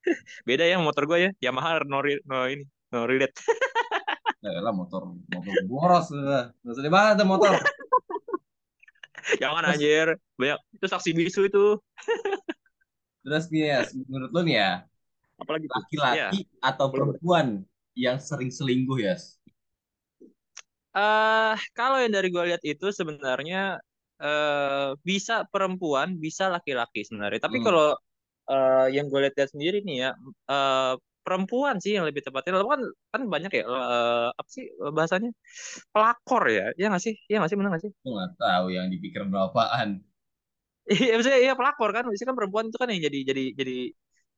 Beda 0.48 0.64
ya 0.64 0.80
motor 0.80 1.04
gue 1.04 1.28
ya. 1.28 1.30
Yamaha 1.44 1.84
no, 1.84 2.00
no 2.00 2.48
ini, 2.48 2.64
no 2.88 3.04
relate. 3.04 3.36
ya 4.40 4.56
lah 4.64 4.72
motor 4.72 5.12
motor 5.28 5.52
boros 5.68 6.08
lah 6.16 6.48
nggak 6.64 6.72
usah 6.72 6.84
dibahas 6.86 7.12
ada 7.12 7.24
motor 7.28 7.52
Jangan 9.36 9.62
anjir. 9.62 10.16
Banyak 10.40 10.58
itu 10.74 10.86
saksi 10.90 11.10
bisu 11.14 11.40
itu. 11.46 11.78
Terus 13.20 13.44
nih 13.52 13.62
ya 13.68 13.78
menurut 14.08 14.30
lu 14.32 14.40
nih 14.46 14.56
ya 14.56 14.70
Apalagi 15.40 15.66
tuh? 15.66 15.72
Ya, 15.72 15.76
laki-laki 15.80 16.40
atau 16.60 16.86
perempuan 16.92 17.46
yang 17.96 18.20
sering 18.20 18.52
selingkuh 18.52 19.00
ya 19.00 19.16
Eh, 20.90 21.54
kalau 21.70 22.02
yang 22.02 22.10
dari 22.10 22.34
gue 22.34 22.44
lihat 22.50 22.62
itu 22.66 22.90
sebenarnya 22.90 23.78
eh 24.20 24.90
bisa 25.06 25.46
perempuan, 25.46 26.18
bisa 26.18 26.50
laki-laki 26.50 27.06
sebenarnya. 27.06 27.40
Tapi 27.46 27.62
hmm. 27.62 27.66
kalau 27.66 27.94
eh, 28.50 28.86
yang 28.98 29.06
gue 29.06 29.20
lihat 29.22 29.38
sendiri 29.38 29.86
nih 29.86 29.96
ya, 30.02 30.10
eh, 30.50 30.94
perempuan 31.22 31.78
sih 31.78 31.94
yang 31.94 32.10
lebih 32.10 32.26
tepatnya. 32.26 32.58
Lo 32.58 32.66
kan 32.66 32.82
kan 33.14 33.22
banyak 33.30 33.52
ya 33.54 33.64
uh, 33.70 34.28
apa 34.34 34.50
sih 34.50 34.66
bahasanya 34.90 35.30
pelakor 35.94 36.42
ya, 36.50 36.66
ya 36.74 36.90
nggak 36.90 37.02
sih, 37.06 37.14
ya 37.30 37.38
nggak 37.38 37.50
sih 37.54 37.58
benar 37.60 37.70
nggak 37.70 37.84
sih? 37.86 37.92
Gue 38.02 38.12
nggak 38.16 38.32
tahu 38.40 38.66
yang 38.74 38.86
dipikir 38.90 39.22
berapaan. 39.30 40.02
Iya, 40.90 41.12
maksudnya 41.14 41.38
iya 41.38 41.52
pelakor 41.54 41.90
kan, 41.94 42.02
biasanya 42.02 42.28
kan 42.34 42.38
perempuan 42.38 42.64
itu 42.66 42.78
kan 42.82 42.88
yang 42.90 43.02
jadi 43.06 43.18
jadi 43.22 43.44
jadi 43.54 43.76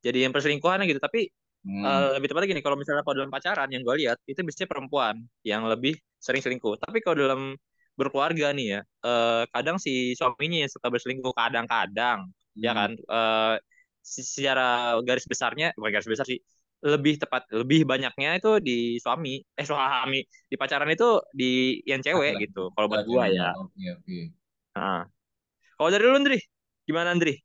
jadi 0.05 0.17
yang 0.29 0.31
perselingkuhan 0.35 0.85
gitu. 0.85 1.01
Tapi 1.01 1.33
hmm. 1.65 1.81
uh, 1.81 2.09
lebih 2.21 2.29
tepatnya 2.29 2.49
gini, 2.53 2.61
kalau 2.61 2.77
misalnya 2.77 3.01
kalau 3.01 3.25
dalam 3.25 3.33
pacaran 3.33 3.69
yang 3.73 3.81
gue 3.81 3.95
lihat 4.05 4.17
itu 4.29 4.37
biasanya 4.45 4.69
perempuan 4.69 5.15
yang 5.41 5.65
lebih 5.65 5.97
sering 6.21 6.45
selingkuh. 6.45 6.77
Tapi 6.77 7.01
kalau 7.01 7.17
dalam 7.25 7.41
berkeluarga 7.97 8.53
nih 8.53 8.77
ya, 8.77 8.81
uh, 9.01 9.49
kadang 9.49 9.81
si 9.81 10.13
suaminya 10.13 10.61
yang 10.61 10.69
suka 10.69 10.93
berselingkuh 10.93 11.33
kadang-kadang, 11.33 12.29
ya 12.53 12.53
hmm. 12.53 12.61
ya 12.61 12.71
kan. 12.77 12.91
Uh, 13.09 13.55
secara 14.03 14.99
garis 14.99 15.23
besarnya, 15.23 15.71
bukan 15.79 15.89
garis 15.95 16.11
besar 16.11 16.27
sih, 16.27 16.35
lebih 16.83 17.15
tepat 17.15 17.47
lebih 17.55 17.87
banyaknya 17.87 18.35
itu 18.35 18.59
di 18.59 18.99
suami 18.99 19.39
eh 19.55 19.63
suami 19.63 20.19
di 20.51 20.55
pacaran 20.59 20.91
itu 20.91 21.23
di 21.31 21.79
yang 21.87 22.03
cewek 22.03 22.43
gitu 22.43 22.75
kalau 22.75 22.91
buat 22.91 23.07
gua 23.07 23.31
ya 23.31 23.55
oke 23.55 24.03
oke 24.03 24.19
nah. 24.75 25.07
Kalau 25.77 25.89
dari 25.93 26.03
lu 26.03 26.15
Andri 26.15 26.39
gimana 26.87 27.15
Andri? 27.15 27.39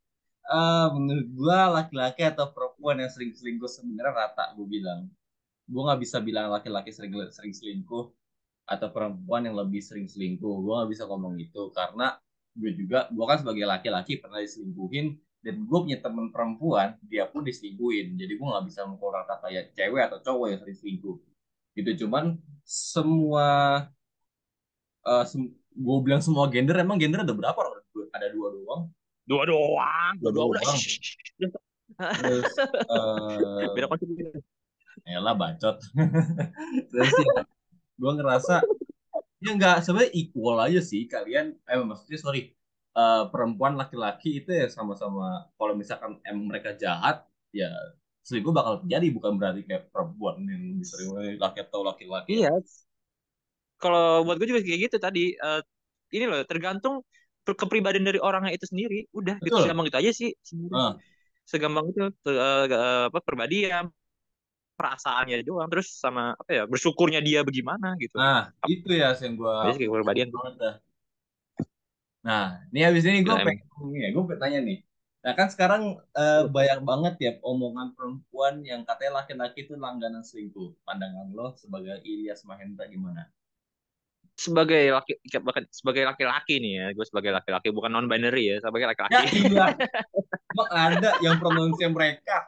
Uh, 0.48 0.88
menurut 0.96 1.28
gua 1.36 1.58
laki-laki 1.82 2.24
atau 2.24 2.48
perempuan 2.56 3.04
yang 3.04 3.12
sering 3.12 3.36
selingkuh 3.36 3.68
sebenarnya 3.68 4.12
rata 4.14 4.44
gua 4.56 4.66
bilang. 4.68 5.00
Gua 5.68 5.92
nggak 5.92 6.00
bisa 6.00 6.18
bilang 6.24 6.48
laki-laki 6.48 6.90
sering 6.94 7.12
sering 7.28 7.52
selingkuh 7.52 8.08
atau 8.68 8.88
perempuan 8.92 9.44
yang 9.44 9.56
lebih 9.56 9.84
sering 9.84 10.08
selingkuh. 10.08 10.54
Gua 10.64 10.82
nggak 10.82 10.90
bisa 10.96 11.04
ngomong 11.04 11.36
itu 11.36 11.68
karena 11.76 12.16
gue 12.58 12.72
juga 12.74 13.06
gue 13.14 13.24
kan 13.24 13.38
sebagai 13.38 13.64
laki-laki 13.70 14.18
pernah 14.18 14.42
diselingkuhin 14.42 15.14
dan 15.46 15.54
gue 15.62 15.78
punya 15.78 16.02
temen 16.02 16.34
perempuan 16.34 16.98
dia 17.06 17.30
pun 17.30 17.46
diselingkuhin. 17.46 18.18
Jadi 18.18 18.32
gue 18.34 18.46
nggak 18.46 18.66
bisa 18.66 18.82
mengukur 18.84 19.14
rata 19.14 19.38
kayak 19.46 19.70
cewek 19.78 20.02
atau 20.10 20.18
cowok 20.18 20.46
yang 20.50 20.60
sering 20.66 20.78
selingkuh. 20.78 21.16
Gitu 21.78 21.90
cuman 22.04 22.34
semua 22.66 23.46
uh, 25.06 25.24
sem 25.24 25.54
gue 25.78 25.96
bilang 26.02 26.18
semua 26.18 26.50
gender 26.50 26.74
emang 26.82 26.98
gender 26.98 27.22
ada 27.22 27.30
berapa 27.30 27.54
orang 27.54 27.86
ada 28.14 28.26
dua 28.32 28.48
doang. 28.54 28.82
Dua 29.28 29.42
doang. 29.44 30.12
Dua, 30.20 30.30
dua 30.32 30.44
doang 30.56 30.78
terus 31.98 32.52
uh, 32.92 33.72
beda 33.74 33.88
ya 35.08 35.18
bacot. 35.34 35.76
Terus 36.92 37.12
ya 37.16 37.34
gue 37.98 38.12
ngerasa 38.14 38.62
ya 39.42 39.50
nggak 39.54 39.76
sebenarnya 39.82 40.12
equal 40.14 40.58
aja 40.60 40.80
sih 40.84 41.08
kalian. 41.08 41.56
Eh 41.64 41.78
maksudnya 41.82 42.18
sorry. 42.20 42.52
Uh, 42.98 43.30
perempuan 43.30 43.78
laki-laki 43.78 44.42
itu 44.42 44.50
ya 44.50 44.66
sama-sama 44.66 45.46
kalau 45.54 45.78
misalkan 45.78 46.18
emang 46.26 46.50
mereka 46.50 46.74
jahat 46.74 47.22
ya 47.54 47.70
selingkuh 48.26 48.50
bakal 48.50 48.82
terjadi 48.82 49.14
bukan 49.14 49.38
berarti 49.38 49.62
kayak 49.62 49.86
perempuan 49.94 50.42
yang 50.42 50.82
bisa 50.82 50.98
laki 51.38 51.62
atau 51.62 51.86
laki-laki. 51.86 52.42
Iya. 52.42 52.58
Kalau 53.78 54.26
buat 54.26 54.42
gue 54.42 54.50
juga 54.50 54.66
kayak 54.66 54.90
gitu 54.90 54.96
tadi. 54.98 55.38
Uh, 55.38 55.62
ini 56.10 56.24
loh 56.26 56.42
tergantung 56.42 57.06
kepribadian 57.54 58.04
dari 58.04 58.20
orangnya 58.20 58.52
itu 58.52 58.66
sendiri 58.68 59.06
udah 59.14 59.36
gitu, 59.40 59.52
Betul. 59.52 59.58
gitu 59.60 59.64
segampang 59.68 59.86
itu 59.88 59.98
aja 60.00 60.10
sih 60.12 60.30
uh. 60.72 60.92
segampang 61.44 61.86
itu 61.92 62.02
uh, 62.28 63.08
apa 63.08 63.18
perbadian 63.24 63.88
perasaannya 64.78 65.42
doang 65.42 65.68
terus 65.70 65.90
sama 65.90 66.38
apa 66.38 66.50
ya 66.50 66.62
bersyukurnya 66.68 67.20
dia 67.24 67.42
bagaimana 67.42 67.98
gitu 67.98 68.14
nah 68.18 68.52
itu 68.68 68.92
ya 68.94 69.14
yang 69.18 69.34
gue 69.34 69.54
kayak 69.74 69.90
perbadian 69.90 70.28
Nah, 72.28 72.60
ini 72.74 72.84
habis 72.84 73.08
ini 73.08 73.24
gue 73.24 73.32
pengen, 73.32 73.64
ya, 73.94 74.12
gue 74.12 74.22
pengen 74.26 74.42
tanya 74.42 74.58
nih. 74.60 74.78
Nah 75.18 75.32
kan 75.34 75.48
sekarang 75.50 75.82
uh, 76.14 76.44
banyak 76.46 76.80
banget 76.84 77.14
ya 77.18 77.32
omongan 77.42 77.96
perempuan 77.96 78.62
yang 78.62 78.86
katanya 78.86 79.24
laki-laki 79.24 79.66
itu 79.66 79.74
langganan 79.80 80.22
selingkuh. 80.22 80.76
Pandangan 80.84 81.32
lo 81.34 81.56
sebagai 81.58 82.04
Ilyas 82.04 82.46
Mahendra 82.46 82.86
gimana? 82.86 83.26
Sebagai 84.38 84.94
laki, 84.94 85.18
bahkan 85.42 85.66
sebagai 85.74 86.06
laki-laki 86.06 86.62
nih 86.62 86.72
ya, 86.78 86.86
gue 86.94 87.02
sebagai 87.02 87.34
laki-laki 87.34 87.74
bukan 87.74 87.90
non 87.90 88.06
binary 88.06 88.54
ya, 88.54 88.62
sebagai 88.62 88.86
laki-laki. 88.86 89.18
Ya 89.18 89.26
iya, 89.34 89.66
emang 90.54 90.70
ada 90.70 91.10
yang 91.18 91.42
promosi 91.42 91.82
mereka. 91.90 92.46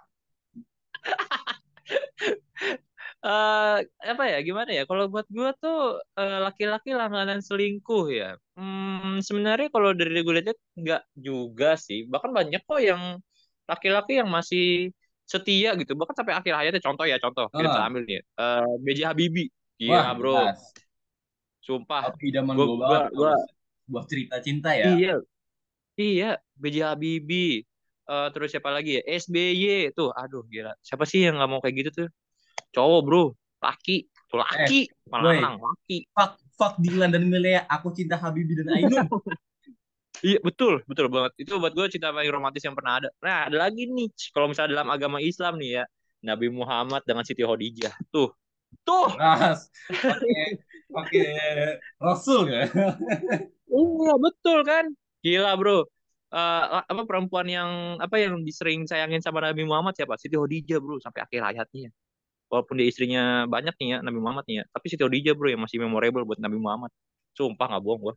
uh, 3.26 3.76
apa 4.12 4.24
ya 4.30 4.38
gimana 4.44 4.70
ya 4.70 4.84
kalau 4.86 5.10
buat 5.10 5.26
gue 5.26 5.50
tuh 5.58 5.98
uh, 5.98 6.38
laki-laki 6.46 6.94
langganan 6.94 7.42
selingkuh 7.42 8.06
ya 8.12 8.36
hmm, 8.54 9.24
sebenarnya 9.24 9.68
kalau 9.72 9.90
dari 9.96 10.20
gue 10.20 10.34
lihat 10.40 10.58
nggak 10.76 11.02
juga 11.16 11.74
sih 11.80 12.04
bahkan 12.06 12.30
banyak 12.30 12.60
kok 12.64 12.80
yang 12.80 13.18
laki-laki 13.64 14.20
yang 14.20 14.28
masih 14.28 14.92
setia 15.24 15.78
gitu 15.78 15.94
bahkan 15.94 16.16
sampai 16.18 16.34
akhir 16.34 16.52
hayatnya 16.58 16.82
contoh 16.82 17.06
ya 17.06 17.16
contoh 17.22 17.46
kita 17.54 17.70
bisa 17.70 17.82
ambil 17.86 18.02
nih 18.02 18.18
uh, 18.34 18.66
eh, 18.66 18.72
B.J. 18.82 18.98
Habibie 19.06 19.48
iya 19.78 20.10
bro 20.18 20.50
sumpah. 21.60 22.12
Idaman 22.18 22.56
gua, 22.56 22.66
gua, 22.66 22.98
gua, 23.12 23.34
buat 23.86 24.04
cerita 24.08 24.40
cinta 24.40 24.72
ya. 24.74 24.96
Iya. 24.96 25.14
Iya 26.00 26.30
B.J. 26.56 26.76
Habibie. 26.84 27.64
Uh, 28.10 28.26
terus 28.34 28.50
siapa 28.50 28.72
lagi 28.74 28.98
ya? 28.98 29.02
SBY 29.06 29.94
tuh. 29.94 30.10
Aduh 30.16 30.42
gila. 30.48 30.74
Siapa 30.82 31.06
sih 31.06 31.22
yang 31.22 31.38
nggak 31.38 31.50
mau 31.50 31.60
kayak 31.62 31.86
gitu 31.86 31.90
tuh? 32.04 32.08
Cowok 32.74 33.00
bro. 33.06 33.24
Laki. 33.60 34.08
Tuh 34.26 34.38
laki. 34.40 34.88
Eh, 34.88 35.08
malah 35.10 35.36
lanang 35.36 35.56
laki. 35.60 36.08
Fuck 36.10 36.32
fuck 36.56 36.74
Dilan 36.80 37.12
dan 37.14 37.28
Milea. 37.28 37.68
Aku 37.68 37.92
cinta 37.94 38.18
Habibi 38.18 38.58
dan 38.58 38.68
Ainun. 38.74 39.06
Iya 40.20 40.36
betul. 40.44 40.84
Betul 40.84 41.08
banget. 41.08 41.32
Itu 41.40 41.56
buat 41.56 41.72
gue 41.72 41.88
cinta 41.88 42.12
paling 42.12 42.28
romantis 42.28 42.60
yang 42.60 42.76
pernah 42.76 43.00
ada. 43.00 43.08
Nah 43.24 43.48
ada 43.48 43.56
lagi 43.56 43.88
nih. 43.88 44.12
Kalau 44.36 44.52
misalnya 44.52 44.76
dalam 44.76 44.92
agama 44.92 45.16
Islam 45.16 45.56
nih 45.56 45.80
ya. 45.80 45.84
Nabi 46.20 46.52
Muhammad 46.52 47.00
dengan 47.08 47.24
Siti 47.24 47.40
Khadijah. 47.40 47.96
Tuh 48.12 48.28
tuh. 48.82 49.08
Mas, 49.16 49.70
pakai 50.90 51.26
Rasul 51.98 52.50
ya. 52.50 52.64
Iya 53.70 54.12
betul 54.18 54.58
kan? 54.66 54.84
Gila 55.22 55.54
bro. 55.54 55.86
Uh, 56.30 56.86
apa 56.86 57.02
perempuan 57.10 57.46
yang 57.50 57.98
apa 57.98 58.22
yang 58.22 58.46
disering 58.46 58.86
sayangin 58.86 59.18
sama 59.18 59.42
Nabi 59.42 59.66
Muhammad 59.66 59.98
siapa? 59.98 60.14
Siti 60.18 60.38
Khadijah 60.38 60.78
bro 60.78 60.98
sampai 60.98 61.26
akhir 61.26 61.40
hayatnya. 61.42 61.90
Walaupun 62.50 62.82
dia 62.82 62.86
istrinya 62.90 63.22
banyak 63.46 63.74
nih 63.78 63.88
ya 63.94 63.98
Nabi 64.02 64.18
Muhammad 64.18 64.44
nih 64.46 64.62
ya. 64.62 64.64
Tapi 64.70 64.86
Siti 64.90 65.02
Khadijah 65.02 65.34
bro 65.38 65.50
yang 65.50 65.62
masih 65.62 65.78
memorable 65.78 66.26
buat 66.26 66.38
Nabi 66.42 66.58
Muhammad. 66.58 66.90
Sumpah 67.34 67.66
nggak 67.70 67.82
bohong 67.82 68.00
gua. 68.10 68.14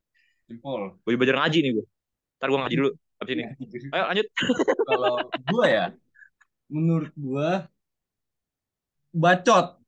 Simpel. 0.47 0.99
gue 1.07 1.15
belajar 1.15 1.37
ngaji 1.39 1.59
nih 1.63 1.71
gue 1.79 1.85
ntar 2.37 2.47
gue 2.51 2.59
ngaji 2.59 2.75
dulu 2.75 2.91
habis 3.23 3.33
ini. 3.39 3.43
Ayo 3.95 4.03
lanjut. 4.11 4.27
Kalau 4.83 5.15
gue 5.31 5.65
ya 5.71 5.85
menurut 6.67 7.13
gue 7.15 7.49
bacot 9.13 9.82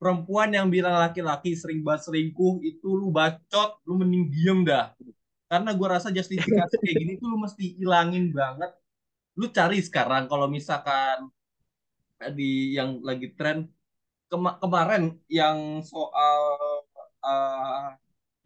perempuan 0.00 0.48
yang 0.48 0.72
bilang 0.72 0.96
laki-laki 0.96 1.52
sering 1.52 1.84
banget 1.84 2.08
selingkuh 2.08 2.64
itu 2.64 2.88
lu 2.88 3.12
bacot 3.12 3.84
lu 3.84 4.00
mending 4.00 4.32
diem 4.32 4.64
dah. 4.64 4.96
Karena 5.44 5.76
gue 5.76 5.86
rasa 5.86 6.08
justifikasi 6.08 6.74
kayak 6.80 6.96
gini 6.96 7.12
tuh 7.20 7.28
lu 7.28 7.36
mesti 7.36 7.76
ilangin 7.76 8.32
banget. 8.32 8.72
Lu 9.36 9.52
cari 9.52 9.84
sekarang 9.84 10.24
kalau 10.24 10.48
misalkan 10.48 11.28
di 12.32 12.72
yang 12.80 13.04
lagi 13.04 13.36
tren 13.36 13.68
Kema 14.30 14.62
kemarin 14.62 15.18
yang 15.26 15.82
soal 15.82 16.38
uh, 17.18 17.90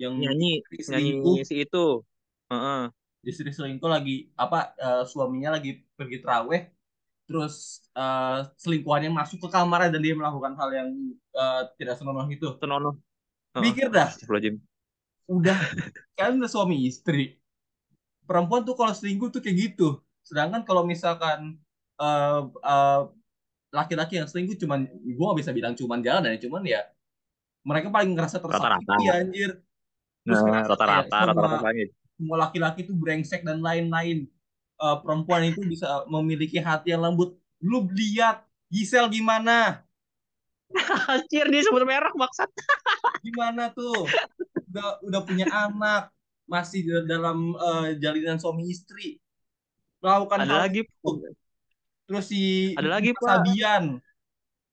yang 0.00 0.16
nyanyi 0.16 0.64
nyanyi 0.88 1.44
si 1.44 1.68
itu. 1.68 2.00
Uh 2.49 2.56
-uh. 2.56 2.82
istri 3.25 3.52
selingkuh 3.52 3.88
lagi 3.88 4.32
apa 4.37 4.73
uh, 4.80 5.04
suaminya 5.04 5.56
lagi 5.56 5.84
pergi 5.96 6.20
teraweh 6.20 6.74
terus 7.25 7.85
uh, 7.97 8.45
selingkuhannya 8.61 9.09
masuk 9.09 9.40
ke 9.40 9.49
kamar 9.49 9.88
dan 9.88 10.00
dia 10.00 10.12
melakukan 10.12 10.52
hal 10.61 10.71
yang 10.73 10.88
uh, 11.33 11.69
tidak 11.81 11.97
senonoh 11.97 12.28
itu. 12.28 12.52
Senonoh. 12.61 13.00
Uh, 13.57 13.62
mikir 13.64 13.88
dah. 13.88 14.12
Udah. 15.28 15.57
Kan 16.19 16.37
udah 16.37 16.50
suami 16.50 16.85
istri. 16.85 17.40
Perempuan 18.25 18.64
tuh 18.64 18.76
kalau 18.76 18.93
selingkuh 18.93 19.33
tuh 19.33 19.40
kayak 19.40 19.57
gitu. 19.73 20.00
Sedangkan 20.25 20.64
kalau 20.64 20.85
misalkan 20.85 21.61
uh, 22.00 22.49
uh, 22.61 23.09
laki-laki 23.73 24.21
yang 24.21 24.28
selingkuh 24.28 24.57
cuman 24.61 24.87
gue 24.88 25.25
gak 25.25 25.40
bisa 25.40 25.52
bilang 25.52 25.73
cuman 25.73 26.04
jalan 26.04 26.28
ya. 26.28 26.38
Cuman 26.45 26.62
ya 26.64 26.81
mereka 27.64 27.88
paling 27.88 28.12
ngerasa 28.12 28.37
tersakiti 28.40 29.04
anjir. 29.09 29.50
Terus 30.25 30.40
nah, 30.40 30.64
rata-rata 30.64 31.16
rata-rata 31.33 31.73
semua 32.14 32.37
laki-laki 32.47 32.87
itu 32.87 32.95
brengsek 32.95 33.43
dan 33.43 33.59
lain-lain 33.59 34.31
uh, 34.81 34.99
perempuan 35.02 35.47
itu 35.47 35.61
bisa 35.64 36.07
memiliki 36.07 36.59
hati 36.59 36.95
yang 36.95 37.02
lembut. 37.02 37.37
Lu 37.62 37.87
lihat 37.93 38.45
Gisel 38.69 39.07
gimana? 39.11 39.85
Anjir 41.12 41.47
dia 41.52 41.62
sebut 41.62 41.87
merek 41.87 42.14
maksud 42.19 42.50
gimana 43.26 43.71
tuh? 43.71 44.09
Udah 44.73 44.99
udah 45.07 45.21
punya 45.23 45.47
anak 45.52 46.11
masih 46.45 46.85
dalam 47.07 47.54
uh, 47.54 47.95
jalinan 47.97 48.43
suami 48.43 48.69
istri. 48.69 49.23
Melakukan 50.02 50.45
ada 50.45 50.66
lagi 50.69 50.85
Terus 52.04 52.25
si 52.28 52.75
ada 52.76 53.00
lagi 53.00 53.16
Sabian 53.16 54.02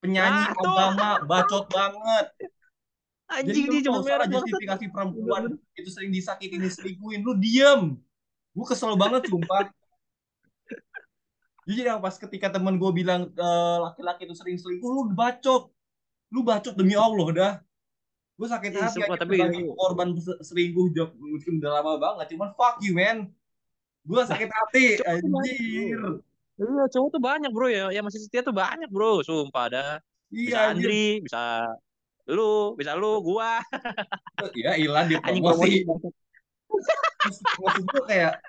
penyanyi 0.01 0.43
nah, 0.50 0.58
agama 0.58 1.10
bacot 1.24 1.65
banget. 1.70 2.25
Anjing 3.31 3.72
Jadi 3.72 3.88
lu 3.88 4.03
salah 4.03 4.27
justifikasi 4.27 4.86
perempuan 4.91 5.55
itu 5.77 5.89
sering 5.93 6.12
disakitin 6.12 6.60
diselingkuhin. 6.60 7.24
Lu 7.24 7.38
diem. 7.39 7.96
Gue 8.51 8.65
kesel 8.67 8.91
banget 9.00 9.31
sumpah. 9.31 9.72
Jadi 11.62 11.86
yang 11.86 12.01
pas 12.01 12.18
ketika 12.18 12.50
temen 12.50 12.82
gue 12.82 12.91
bilang 12.91 13.30
eh, 13.30 13.77
laki-laki 13.86 14.25
itu 14.25 14.34
sering 14.34 14.58
selingkuh, 14.58 14.89
lu 14.89 15.01
bacot. 15.13 15.70
Lu 16.34 16.41
bacot 16.41 16.74
demi 16.74 16.98
Allah 16.98 17.27
dah. 17.32 17.53
Gue 18.39 18.48
sakit 18.50 18.74
Ih, 18.74 18.82
hati 18.82 19.00
aja 19.06 19.13
tapi 19.22 19.38
sebagai 19.38 19.70
korban 19.77 20.18
se- 20.18 20.41
selingkuh 20.41 20.89
job 20.98 21.13
mungkin 21.13 21.62
udah 21.62 21.72
lama 21.77 21.94
banget. 22.01 22.34
Cuman 22.34 22.50
fuck 22.58 22.82
you 22.82 22.98
man. 22.98 23.30
Gue 24.01 24.25
sakit 24.25 24.50
hati 24.50 24.86
anjir. 25.10 26.01
Iya, 26.58 26.84
cowok 26.94 27.10
tuh 27.13 27.22
banyak 27.22 27.51
bro 27.53 27.70
ya. 27.70 27.94
Yang 27.94 28.06
masih 28.10 28.20
setia 28.25 28.41
tuh 28.41 28.53
banyak 28.53 28.89
bro. 28.89 29.22
Sumpah 29.22 29.70
ada. 29.70 29.86
Iya 30.34 30.41
Bisa 30.50 30.58
anjir. 30.74 30.88
Andri, 30.89 31.08
bisa 31.22 31.41
lu, 32.32 32.74
bisa 32.80 32.91
lu, 32.96 33.20
gua. 33.22 33.60
Ya 34.58 34.74
Ilan 34.80 35.10
dia 35.12 35.20
Anjing 35.25 35.44
promosi. 35.44 35.84
maksud 37.62 37.84
gue 37.84 38.03
kayak 38.08 38.39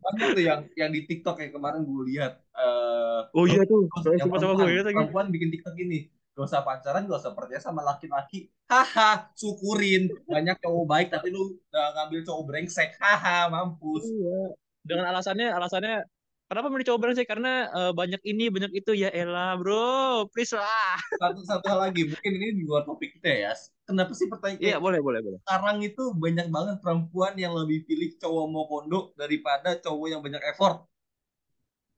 banyak 0.00 0.28
tuh 0.32 0.44
yang 0.44 0.60
yang 0.74 0.90
di 0.90 1.04
TikTok 1.04 1.34
kayak 1.36 1.52
kemarin 1.52 1.82
gue 1.82 2.02
lihat 2.10 2.32
eh 2.52 3.20
Oh 3.32 3.44
iya 3.44 3.62
tuh. 3.64 3.88
yang 4.14 4.28
sama 4.28 4.36
perempuan, 4.36 4.68
gue 4.68 4.82
lagi. 4.82 4.94
perempuan 4.94 5.26
bikin 5.28 5.48
TikTok 5.50 5.74
gini 5.74 5.98
gak 6.34 6.46
usah 6.46 6.62
pacaran 6.62 7.06
gak 7.06 7.20
usah 7.22 7.32
percaya 7.32 7.62
sama 7.62 7.80
laki-laki 7.80 8.50
haha 8.66 9.30
syukurin 9.34 10.10
banyak 10.26 10.58
cowok 10.58 10.84
baik 10.84 11.08
tapi 11.08 11.30
lu 11.30 11.42
uh, 11.70 11.90
ngambil 11.94 12.20
cowok 12.26 12.42
brengsek 12.44 12.90
haha 12.98 13.46
mampus 13.48 14.02
Iya. 14.04 14.54
Dengan 14.84 15.08
alasannya, 15.08 15.48
alasannya 15.48 16.04
kenapa 16.44 16.68
milih 16.68 16.84
cowok 16.84 17.00
brengsek? 17.00 17.24
Karena 17.24 17.72
eh, 17.72 17.92
banyak 17.96 18.20
ini, 18.20 18.52
banyak 18.52 18.68
itu. 18.76 18.92
Ya 18.92 19.08
elah 19.08 19.56
bro, 19.56 20.28
please 20.28 20.52
lah. 20.52 21.00
satu 21.16 21.40
satu 21.40 21.64
hal 21.72 21.88
lagi 21.88 22.04
mungkin 22.04 22.32
ini 22.36 22.60
di 22.60 22.62
luar 22.68 22.84
topik 22.84 23.16
kita 23.16 23.32
ya 23.32 23.52
kenapa 23.88 24.12
sih 24.18 24.26
pertanyaan 24.32 24.64
Iya, 24.64 24.76
boleh, 24.80 25.00
boleh, 25.04 25.20
boleh. 25.24 25.40
sekarang 25.44 25.76
itu 25.84 26.02
banyak 26.16 26.46
banget 26.48 26.76
perempuan 26.82 27.34
yang 27.36 27.52
lebih 27.52 27.84
pilih 27.88 28.10
cowok 28.20 28.46
mau 28.52 28.64
kondo 28.70 29.12
daripada 29.20 29.76
cowok 29.84 30.06
yang 30.12 30.20
banyak 30.24 30.42
effort 30.50 30.88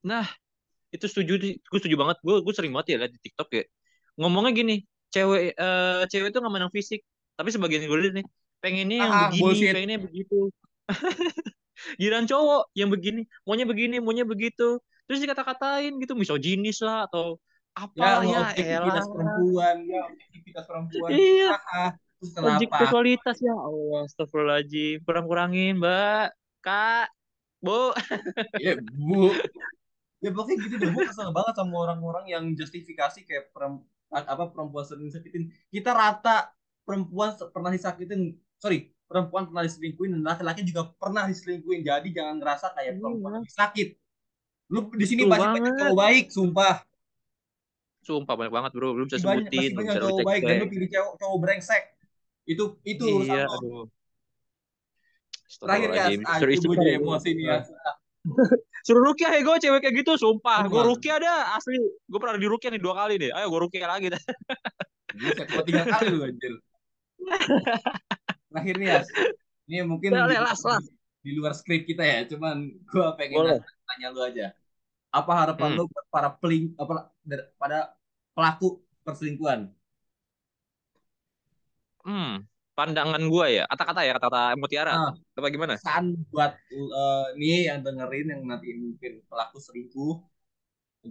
Nah, 0.06 0.26
itu 0.94 1.06
setuju, 1.10 1.32
gue 1.42 1.78
setuju 1.80 1.96
banget. 2.02 2.16
Gue 2.26 2.36
gue 2.44 2.54
sering 2.56 2.72
banget 2.74 2.88
ya 2.94 2.96
liat 3.02 3.12
di 3.16 3.20
TikTok 3.26 3.48
ya. 3.58 3.64
Ngomongnya 4.18 4.52
gini, 4.58 4.74
cewek 5.14 5.42
eh, 5.58 6.00
cewek 6.10 6.28
itu 6.30 6.38
nggak 6.42 6.54
menang 6.54 6.72
fisik, 6.74 7.00
tapi 7.38 7.48
sebagian 7.54 7.82
gue 7.90 7.98
liat 8.02 8.14
nih, 8.22 8.26
pengennya 8.62 8.98
yang 9.10 9.14
ah 9.14 9.28
begini, 9.28 9.42
bullshit 9.42 9.74
pengennya 9.74 9.98
begitu. 10.06 10.36
Giliran 12.00 12.26
cowok 12.30 12.62
yang 12.78 12.88
begini, 12.94 13.20
maunya 13.46 13.66
begini, 13.68 13.96
maunya 14.00 14.24
begitu. 14.24 14.80
Terus 15.06 15.18
dikata-katain 15.22 15.92
gitu, 16.02 16.12
misoginis 16.18 16.78
lah 16.82 17.06
atau 17.06 17.38
ya 17.76 17.84
apalah 17.84 18.24
ya? 18.24 18.40
objektivitas 18.48 19.06
perempuan 19.12 19.76
ya 19.84 20.00
objektivitas 20.08 20.64
perempuan. 20.64 21.10
Iya, 21.12 21.50
haha 21.52 21.86
terus 22.16 22.30
ojek 22.32 22.68
kenapa? 22.68 22.78
Seksualitas 22.80 23.36
ya 23.44 23.54
Allah, 23.54 24.00
astagfirullahaladzim. 24.08 24.96
Kurang-kurangin, 25.04 25.74
Mbak. 25.76 26.26
Kak, 26.64 27.08
Bu. 27.60 27.92
ya 28.64 28.74
bu. 28.80 29.32
Ya 30.24 30.30
pokoknya 30.32 30.56
gitu 30.64 30.74
deh. 30.80 30.88
Gue 30.90 31.04
kesel 31.04 31.28
banget 31.30 31.54
sama 31.60 31.74
orang-orang 31.76 32.24
yang 32.30 32.44
justifikasi 32.56 33.20
kayak 33.26 33.52
perem- 33.52 33.84
apa 34.08 34.48
perempuan 34.48 34.84
sering 34.88 35.12
disakitin. 35.12 35.52
Kita 35.68 35.92
rata 35.92 36.56
perempuan 36.86 37.36
pernah 37.52 37.70
disakitin 37.74 38.32
sorry 38.56 38.94
perempuan 39.06 39.46
pernah 39.46 39.62
diselingkuhin 39.62 40.18
dan 40.18 40.22
laki-laki 40.24 40.66
juga 40.66 40.90
pernah 40.96 41.28
diselingkuhin. 41.28 41.84
Jadi 41.84 42.08
jangan 42.16 42.40
ngerasa 42.40 42.72
kayak 42.74 42.98
perempuan 42.98 43.44
Iya, 43.44 43.52
sakit. 43.52 43.88
Lu 44.72 44.90
di 44.94 45.06
sini 45.06 45.22
pasti 45.30 45.46
banyak 45.46 45.72
cowok 45.78 45.94
baik 45.94 46.24
sumpah 46.32 46.74
Sumpah 48.06 48.34
banyak 48.38 48.54
banget, 48.54 48.70
Bro. 48.78 48.94
Belum 48.94 49.06
bisa 49.10 49.18
banyak 49.26 49.50
sebutin, 49.50 49.70
banyak 49.74 49.94
lu 49.98 50.06
cowok 50.06 50.26
baik 50.30 50.42
dan 50.46 50.56
lu 50.62 50.66
pilih 50.70 50.88
cowok 50.94 51.12
cowok 51.18 51.36
brengsek 51.42 51.82
itu 52.46 52.64
itu 52.86 53.06
Iya, 53.26 53.50
aduh. 53.50 53.90
terakhir 55.58 55.90
ya 55.90 56.04
itu 56.14 56.66
gue 56.70 56.76
jadi 56.78 57.02
gue. 57.02 57.02
emosi 57.02 57.30
nih 57.34 57.44
ya 57.50 57.58
Suruh 58.86 59.02
rukiah 59.02 59.34
ya 59.34 59.42
gue 59.42 59.56
cewek 59.58 59.80
kayak 59.82 59.94
gitu, 59.98 60.14
sumpah. 60.14 60.70
Gue 60.70 60.78
rukiah 60.86 61.18
dah, 61.18 61.58
asli. 61.58 61.74
Gue 62.06 62.18
pernah 62.22 62.38
di 62.38 62.46
rukiah 62.46 62.70
nih 62.70 62.78
dua 62.78 62.94
kali 62.94 63.18
deh. 63.18 63.34
Ayo 63.34 63.50
gue 63.50 63.60
rukiah 63.66 63.90
lagi 63.90 64.14
dah. 64.14 64.22
Gua 65.50 65.62
tiga 65.66 65.82
kali 65.88 66.06
lu 66.12 66.20
anjir 66.22 66.54
terakhir 68.52 68.74
nih 68.78 68.88
ya 68.88 69.00
ini 69.66 69.76
mungkin 69.84 70.10
Boleh, 70.14 70.38
di, 70.38 70.44
las, 70.44 70.60
las. 70.62 70.84
di 71.24 71.30
luar 71.34 71.52
skrip 71.56 71.84
kita 71.88 72.04
ya 72.04 72.18
cuman 72.28 72.70
gua 72.88 73.16
pengen 73.18 73.36
Boleh. 73.42 73.60
tanya 73.88 74.08
lu 74.12 74.20
aja 74.22 74.46
apa 75.18 75.32
harapan 75.40 75.68
Hmm. 75.68 75.78
lu 75.78 75.82
buat 75.92 76.06
para 76.14 76.28
peling 76.40 76.64
apa 76.82 76.92
pada 77.60 77.76
pelaku 78.36 78.66
perselingkuhan 79.04 79.60
Hmm, 82.06 82.26
pandangan 82.76 83.22
gue 83.32 83.46
ya. 83.56 83.62
Kata-kata 83.70 84.00
ya, 84.06 84.10
kata-kata 84.16 84.40
Mutiara. 84.60 84.94
ah 84.98 85.10
Apa 85.36 85.48
gimana? 85.54 85.74
pesan 85.74 86.04
buat 86.32 86.52
eh, 87.02 87.24
nih 87.40 87.56
yang 87.68 87.78
dengerin 87.86 88.26
yang 88.32 88.42
nanti 88.50 88.68
mungkin 88.84 89.12
pelaku 89.30 89.56
selingkuh 89.66 90.14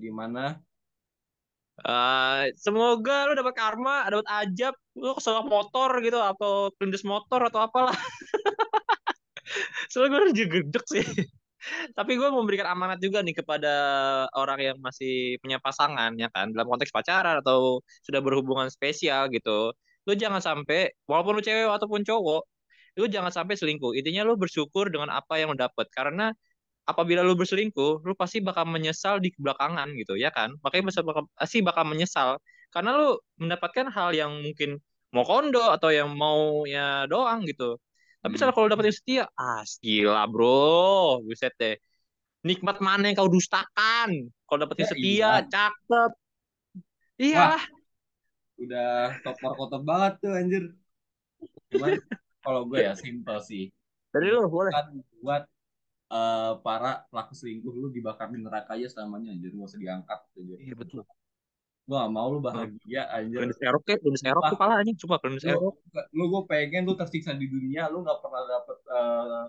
gimana 0.04 0.42
Eh, 1.86 2.44
semoga 2.64 3.28
lu 3.28 3.34
dapat 3.40 3.54
karma, 3.60 4.08
dapat 4.12 4.28
ajab, 4.40 4.74
lu 4.96 5.12
keselak 5.20 5.46
motor 5.54 5.90
gitu 6.06 6.18
atau 6.32 6.72
kelindes 6.80 7.04
motor 7.04 7.40
atau 7.52 7.60
apalah. 7.68 7.92
Soalnya 9.92 10.18
gue 10.30 10.34
juga 10.36 10.50
gedek 10.62 10.84
sih. 10.92 11.06
Tapi 11.98 12.12
gue 12.20 12.30
memberikan 12.30 12.68
amanat 12.74 13.00
juga 13.02 13.20
nih 13.26 13.36
kepada 13.40 13.74
orang 14.38 14.60
yang 14.62 14.78
masih 14.82 15.38
punya 15.42 15.58
pasangan 15.62 16.12
ya 16.20 16.28
kan 16.34 16.52
dalam 16.54 16.68
konteks 16.72 16.92
pacaran 16.96 17.42
atau 17.42 17.82
sudah 18.06 18.20
berhubungan 18.26 18.68
spesial 18.72 19.28
gitu. 19.34 19.74
Lu 20.08 20.14
jangan 20.14 20.42
sampai 20.44 20.94
walaupun 21.10 21.34
lu 21.40 21.42
cewek 21.46 21.66
ataupun 21.70 22.02
cowok, 22.06 22.42
lu 23.00 23.06
jangan 23.10 23.32
sampai 23.34 23.56
selingkuh. 23.60 23.92
Intinya 23.98 24.22
lu 24.28 24.34
bersyukur 24.38 24.90
dengan 24.94 25.10
apa 25.14 25.40
yang 25.42 25.54
lu 25.54 25.58
dapat 25.60 25.88
karena 25.92 26.32
apabila 26.86 27.22
lu 27.26 27.34
berselingkuh, 27.38 28.06
lu 28.06 28.14
pasti 28.18 28.40
bakal 28.46 28.66
menyesal 28.70 29.18
di 29.24 29.34
belakangan 29.36 29.90
gitu 29.98 30.14
ya 30.18 30.30
kan. 30.30 30.54
Makanya 30.64 30.84
pasti 31.40 31.60
bakal, 31.66 31.86
menyesal 31.90 32.30
karena 32.74 32.92
lu 33.00 33.18
mendapatkan 33.42 33.88
hal 33.96 34.10
yang 34.14 34.32
mungkin 34.46 34.78
mau 35.16 35.24
kondo 35.26 35.64
atau 35.72 35.90
yang 35.94 36.12
mau 36.14 36.64
ya 36.68 37.08
doang 37.10 37.44
gitu. 37.50 37.80
Tapi 38.26 38.36
Hmm. 38.42 38.50
kalau 38.58 38.68
dapet 38.74 38.86
yang 38.90 38.98
setia, 38.98 39.24
ah 39.38 39.62
gila 39.86 40.26
bro, 40.26 41.22
buset 41.22 41.54
deh. 41.62 41.78
Nikmat 42.48 42.78
mana 42.82 43.10
yang 43.12 43.18
kau 43.22 43.30
dustakan? 43.30 44.10
Kalau 44.50 44.60
dapet 44.66 44.78
yang 44.82 44.90
Ya 44.90 44.94
setia, 44.94 45.30
iya. 45.42 45.50
cakep. 45.54 46.12
Iya 47.20 47.38
Wah. 47.38 47.62
udah 48.64 48.88
top 49.24 49.36
kotor 49.60 49.82
banget 49.90 50.14
tuh 50.22 50.32
anjir 50.40 50.64
cuman 51.72 51.92
kalau 52.46 52.62
gue 52.70 52.80
ya 52.88 52.94
simple 52.96 53.38
sih 53.50 53.64
Dari 54.14 54.28
lu 54.32 54.48
boleh. 54.48 54.72
kan 54.74 54.86
buat 55.24 55.44
eh, 56.18 56.54
para 56.66 56.92
pelaku 57.12 57.34
selingkuh 57.40 57.74
lu 57.82 57.88
dibakar 57.98 58.28
di 58.34 58.40
neraka 58.42 58.72
aja 58.78 58.88
selamanya 58.94 59.30
anjir 59.34 59.52
gak 59.58 59.70
usah 59.72 59.82
diangkat 59.82 60.20
anjir. 60.38 60.58
Iya 60.62 60.74
betul. 60.78 61.02
Gua 61.86 62.10
gak 62.10 62.14
mau 62.18 62.28
lu 62.34 62.42
bahagia 62.42 63.06
anjir. 63.14 63.46
Kelindes 63.46 63.62
erok 63.62 63.84
ya, 63.86 63.96
kelindes 64.02 64.26
erok 64.26 64.44
tuh 64.50 64.58
pala 64.58 64.82
anjing, 64.82 64.98
coba 65.06 65.22
kelindes 65.22 65.46
lu, 65.46 65.54
erok. 65.54 65.76
lu 66.18 66.24
gue 66.34 66.42
pengen 66.50 66.82
lu 66.90 66.98
tersiksa 66.98 67.38
di 67.38 67.46
dunia 67.46 67.86
lu 67.94 68.02
nggak 68.02 68.20
pernah 68.26 68.42
dapet 68.50 68.78
eh, 68.90 69.46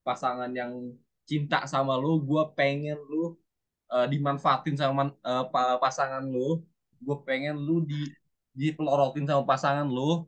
pasangan 0.00 0.50
yang 0.56 0.72
cinta 1.28 1.68
sama 1.68 2.00
lu. 2.00 2.24
Gue 2.24 2.40
pengen 2.56 2.96
lu 3.04 3.36
eh, 3.92 4.06
dimanfaatin 4.08 4.80
sama 4.80 5.12
pa- 5.52 5.76
pasangan 5.76 6.24
lu. 6.24 6.64
Gue 7.04 7.16
pengen 7.28 7.60
lu 7.60 7.84
di 7.84 8.08
dipelorotin 8.56 9.28
sama 9.28 9.44
pasangan 9.44 9.84
lu. 9.84 10.24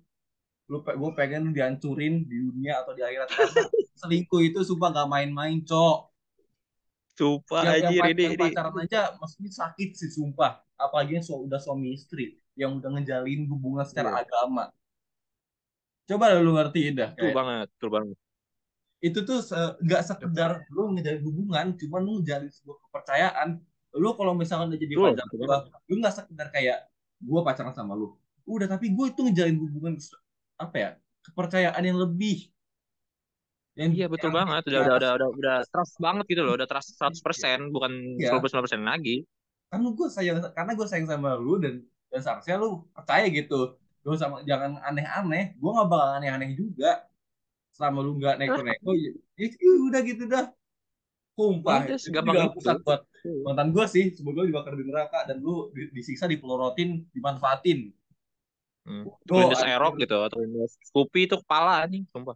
Lu 0.69 0.77
gue 0.85 1.11
pengen 1.17 1.49
lu 1.49 1.51
dihancurin 1.57 2.29
di 2.29 2.37
dunia 2.37 2.85
atau 2.85 2.93
di 2.93 3.01
akhirat. 3.01 3.33
Selingkuh 4.05 4.45
itu 4.45 4.61
sumpah 4.61 4.93
gak 4.93 5.09
main-main 5.09 5.65
cok 5.65 6.10
Sumpah 7.19 7.63
yang, 7.63 7.75
yang, 7.75 7.85
anjir 7.91 8.03
ini 8.11 8.23
yang 8.25 8.35
ini. 8.37 8.43
pacaran 8.49 8.75
aja 8.81 9.01
maksudnya 9.21 9.51
sakit 9.53 9.89
sih 9.93 10.11
sumpah 10.11 10.53
apalagi 10.77 11.21
yang 11.21 11.25
su- 11.27 11.43
udah 11.45 11.61
suami 11.61 11.93
istri 11.93 12.39
yang 12.57 12.81
udah 12.81 12.89
ngejalin 12.97 13.45
hubungan 13.49 13.85
secara 13.85 14.11
Iya. 14.17 14.25
agama 14.25 14.65
coba 16.09 16.25
lu 16.43 16.51
ngertiin 16.59 16.95
dah 16.99 17.11
kayak 17.15 17.35
banget, 17.37 17.67
betul 17.77 17.91
banget. 17.95 18.17
itu 19.01 19.19
tuh 19.25 19.39
se- 19.41 19.75
nggak 19.81 20.03
sekedar 20.05 20.51
lu 20.75 20.93
ngejalin 20.93 21.23
hubungan 21.23 21.67
cuman 21.79 22.01
lu 22.03 22.11
ngejalin 22.21 22.51
sebuah 22.51 22.77
kepercayaan 22.89 23.49
lu 23.95 24.09
kalau 24.19 24.33
misalkan 24.35 24.71
udah 24.71 24.81
jadi 24.81 24.95
pacar 24.97 25.27
gua 25.31 25.57
lu 25.89 25.95
nggak 26.01 26.15
sekedar 26.15 26.47
kayak 26.51 26.79
gua 27.21 27.41
pacaran 27.47 27.73
sama 27.73 27.95
lu 27.95 28.17
udah 28.51 28.67
tapi 28.67 28.91
gue 28.91 29.07
itu 29.15 29.21
ngejalin 29.23 29.57
hubungan 29.63 29.95
se- 30.03 30.19
apa 30.59 30.77
ya 30.77 30.91
kepercayaan 31.23 31.83
yang 31.87 31.99
lebih 32.01 32.51
yang 33.79 33.91
Iya 33.95 34.07
betul 34.11 34.35
yang 34.35 34.39
banget, 34.43 34.63
udah 34.67 34.81
udah 34.83 34.95
udah 34.99 35.11
udah 35.15 35.29
udah 35.31 35.57
trust 35.71 35.95
banget 36.03 36.25
gitu 36.27 36.43
loh, 36.43 36.59
udah 36.59 36.67
trust 36.67 36.99
100% 36.99 37.71
bukan 37.71 37.93
Iya. 38.19 38.35
99% 38.37 38.83
lagi. 38.83 39.23
kan 39.71 39.87
gue 39.87 40.09
sayang 40.11 40.43
karena 40.51 40.75
gue 40.75 40.87
sayang 40.91 41.07
sama 41.07 41.39
lu 41.39 41.55
dan 41.63 41.79
dan 42.11 42.21
seharusnya 42.21 42.59
lu 42.59 42.83
percaya 42.91 43.31
gitu. 43.31 43.79
Gue 44.03 44.19
sama 44.19 44.43
jangan 44.43 44.83
aneh-aneh. 44.83 45.55
Gue 45.55 45.71
nggak 45.71 45.87
bakal 45.87 46.09
aneh-aneh 46.19 46.59
juga. 46.59 47.07
Selama 47.71 48.03
lu 48.03 48.19
nggak 48.19 48.35
neko-neko 48.43 48.91
ya, 48.99 49.11
ya 49.39 49.71
udah 49.87 50.01
gitu 50.03 50.27
dah. 50.27 50.51
Sumpah 51.39 51.87
Udah, 51.87 51.97
itu 51.97 52.11
juga 52.11 52.21
pesan 52.51 52.77
buat 52.83 53.01
mantan 53.47 53.69
gue 53.71 53.85
sih. 53.87 54.05
Semoga 54.11 54.43
lu 54.43 54.51
dibakar 54.51 54.75
di 54.75 54.85
neraka 54.85 55.23
dan 55.31 55.39
lu 55.39 55.71
di- 55.71 55.95
disiksa 55.95 56.27
dipelorotin 56.27 57.07
dimanfaatin. 57.15 57.95
Hmm. 58.91 59.07
Anjir. 59.07 59.71
erok 59.77 60.03
gitu 60.03 60.17
atau 60.19 60.41
kelindes 60.41 60.75
Scoopy 60.89 61.31
itu 61.31 61.37
kepala 61.39 61.85
anjing, 61.85 62.09
sumpah. 62.11 62.35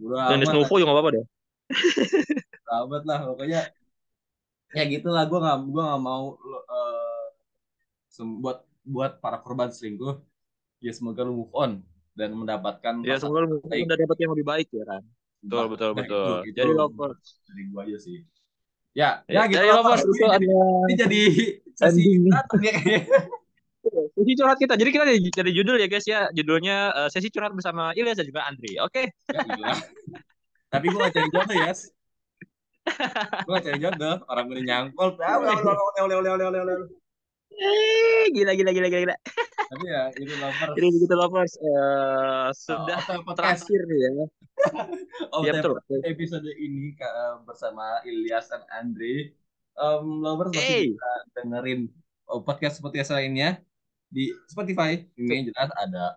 Amat 0.00 0.52
Nuvo 0.54 0.74
juga 0.78 0.88
gak 0.90 0.96
apa-apa 0.96 1.10
deh. 1.16 1.24
lah, 2.68 2.78
amat 2.86 3.02
lah 3.04 3.18
pokoknya 3.32 3.62
ya 4.76 4.84
gitulah 4.84 5.24
gue 5.24 5.38
nggak 5.40 5.58
gue 5.72 5.82
nggak 5.82 6.02
mau 6.04 6.36
uh, 6.36 7.24
buat 8.44 8.58
buat 8.84 9.12
para 9.24 9.40
korban 9.40 9.72
selingkuh 9.72 10.20
ya 10.84 10.92
semoga 10.92 11.24
lu 11.24 11.44
move 11.44 11.54
on 11.56 11.80
dan 12.12 12.36
mendapatkan 12.36 13.00
ya 13.04 13.16
semoga 13.16 13.48
lu 13.48 13.64
udah 13.64 13.96
dapat 13.96 14.16
yang 14.20 14.30
lebih 14.36 14.46
baik 14.46 14.68
ya 14.72 14.84
kan 14.84 15.02
betul 15.40 15.66
betul 15.72 15.90
nah, 15.94 15.96
betul. 16.02 16.26
itu, 16.44 16.50
itu, 16.50 16.56
jadi 16.58 16.70
lovers 16.74 17.24
dari 17.46 17.62
gue 17.70 17.80
aja 17.86 17.98
sih. 18.02 18.18
Ya 18.96 19.22
ya, 19.30 19.46
ya 19.46 19.52
gitu 19.52 19.56
jadi 19.62 19.68
lovers 19.70 20.02
itu 20.02 20.24
ada 20.26 20.56
ini 20.90 20.94
jadi 20.98 21.22
sesi 21.78 22.06
sesi 24.18 24.32
curhat 24.34 24.58
kita 24.58 24.74
jadi 24.74 24.90
kita 24.90 25.04
jadi 25.06 25.52
judul 25.54 25.76
ya 25.78 25.86
guys 25.86 26.06
ya 26.10 26.26
judulnya 26.34 26.90
uh, 26.90 27.08
sesi 27.08 27.30
curhat 27.30 27.54
bersama 27.54 27.94
Ilyas 27.94 28.18
dan 28.18 28.26
juga 28.26 28.50
Andri 28.50 28.74
oke 28.82 28.90
okay? 28.90 29.06
ya, 29.30 29.78
tapi 30.74 30.90
gue 30.90 30.98
gak 30.98 31.14
cari 31.14 31.28
jodoh 31.30 31.56
ya 31.56 31.72
gue 33.46 33.52
gak 33.54 33.66
cari 33.70 33.78
jodoh 33.78 34.16
orang 34.26 34.44
gue 34.50 34.58
nyangkol 34.66 35.08
Eh, 37.58 38.30
gila 38.30 38.54
gila 38.54 38.70
gila 38.70 38.86
gila. 38.86 39.16
Tapi 39.68 39.84
ya 39.90 40.02
itu 40.14 40.30
lovers. 40.38 40.74
Jadi 40.78 40.88
begitu 40.94 41.14
lovers 41.18 41.54
uh, 41.58 42.54
sudah 42.54 43.02
oh, 43.18 43.34
terakhir 43.34 43.80
nih 43.82 43.98
ya. 43.98 44.10
oh, 45.34 45.42
ya, 45.42 45.52
betul. 45.58 45.74
Episode 46.06 46.46
ini 46.54 46.94
uh, 47.02 47.42
bersama 47.42 47.98
Ilyas 48.06 48.46
dan 48.46 48.62
Andre. 48.70 49.34
Um, 49.74 50.22
lovers 50.22 50.54
masih 50.54 50.70
hey. 50.70 50.84
bisa 50.94 51.10
dengerin 51.34 51.80
podcast 52.46 52.78
podcast 52.78 53.10
lainnya 53.14 53.58
di 54.08 54.32
Spotify. 54.48 54.96
Ini 55.16 55.52
jelas 55.52 55.70
ada 55.76 56.16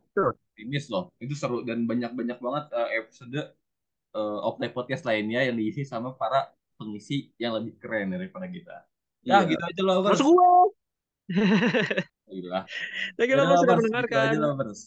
Timis 0.55 0.87
loh. 0.91 1.11
Itu 1.19 1.35
seru 1.35 1.63
dan 1.63 1.87
banyak-banyak 1.87 2.37
banget 2.39 2.65
uh, 2.75 2.89
episode 2.91 3.55
uh, 4.15 4.39
of 4.43 4.59
the 4.59 4.71
podcast 4.71 5.07
lainnya 5.07 5.43
yang 5.43 5.55
diisi 5.55 5.83
sama 5.87 6.15
para 6.15 6.51
pengisi 6.75 7.31
yang 7.37 7.55
lebih 7.55 7.77
keren 7.77 8.11
daripada 8.11 8.47
kita. 8.49 8.87
Ya, 9.21 9.45
iya. 9.45 9.53
gitu 9.53 9.63
aja 9.63 9.81
loh. 9.85 9.97
Masuk 10.01 10.25
gue. 10.33 10.49
Gila. 12.31 12.63
Thank 13.19 13.29
you 13.29 13.37
lovers 13.37 13.59
sudah 13.61 13.77
mendengarkan. 13.77 14.25
Gitu 14.33 14.41
lovers. 14.41 14.81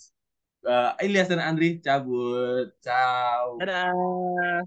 Uh, 0.65 0.97
Ilyas 1.05 1.29
dan 1.29 1.45
Andri 1.45 1.79
cabut. 1.85 2.73
Ciao. 2.81 3.61
Dadah. 3.61 4.65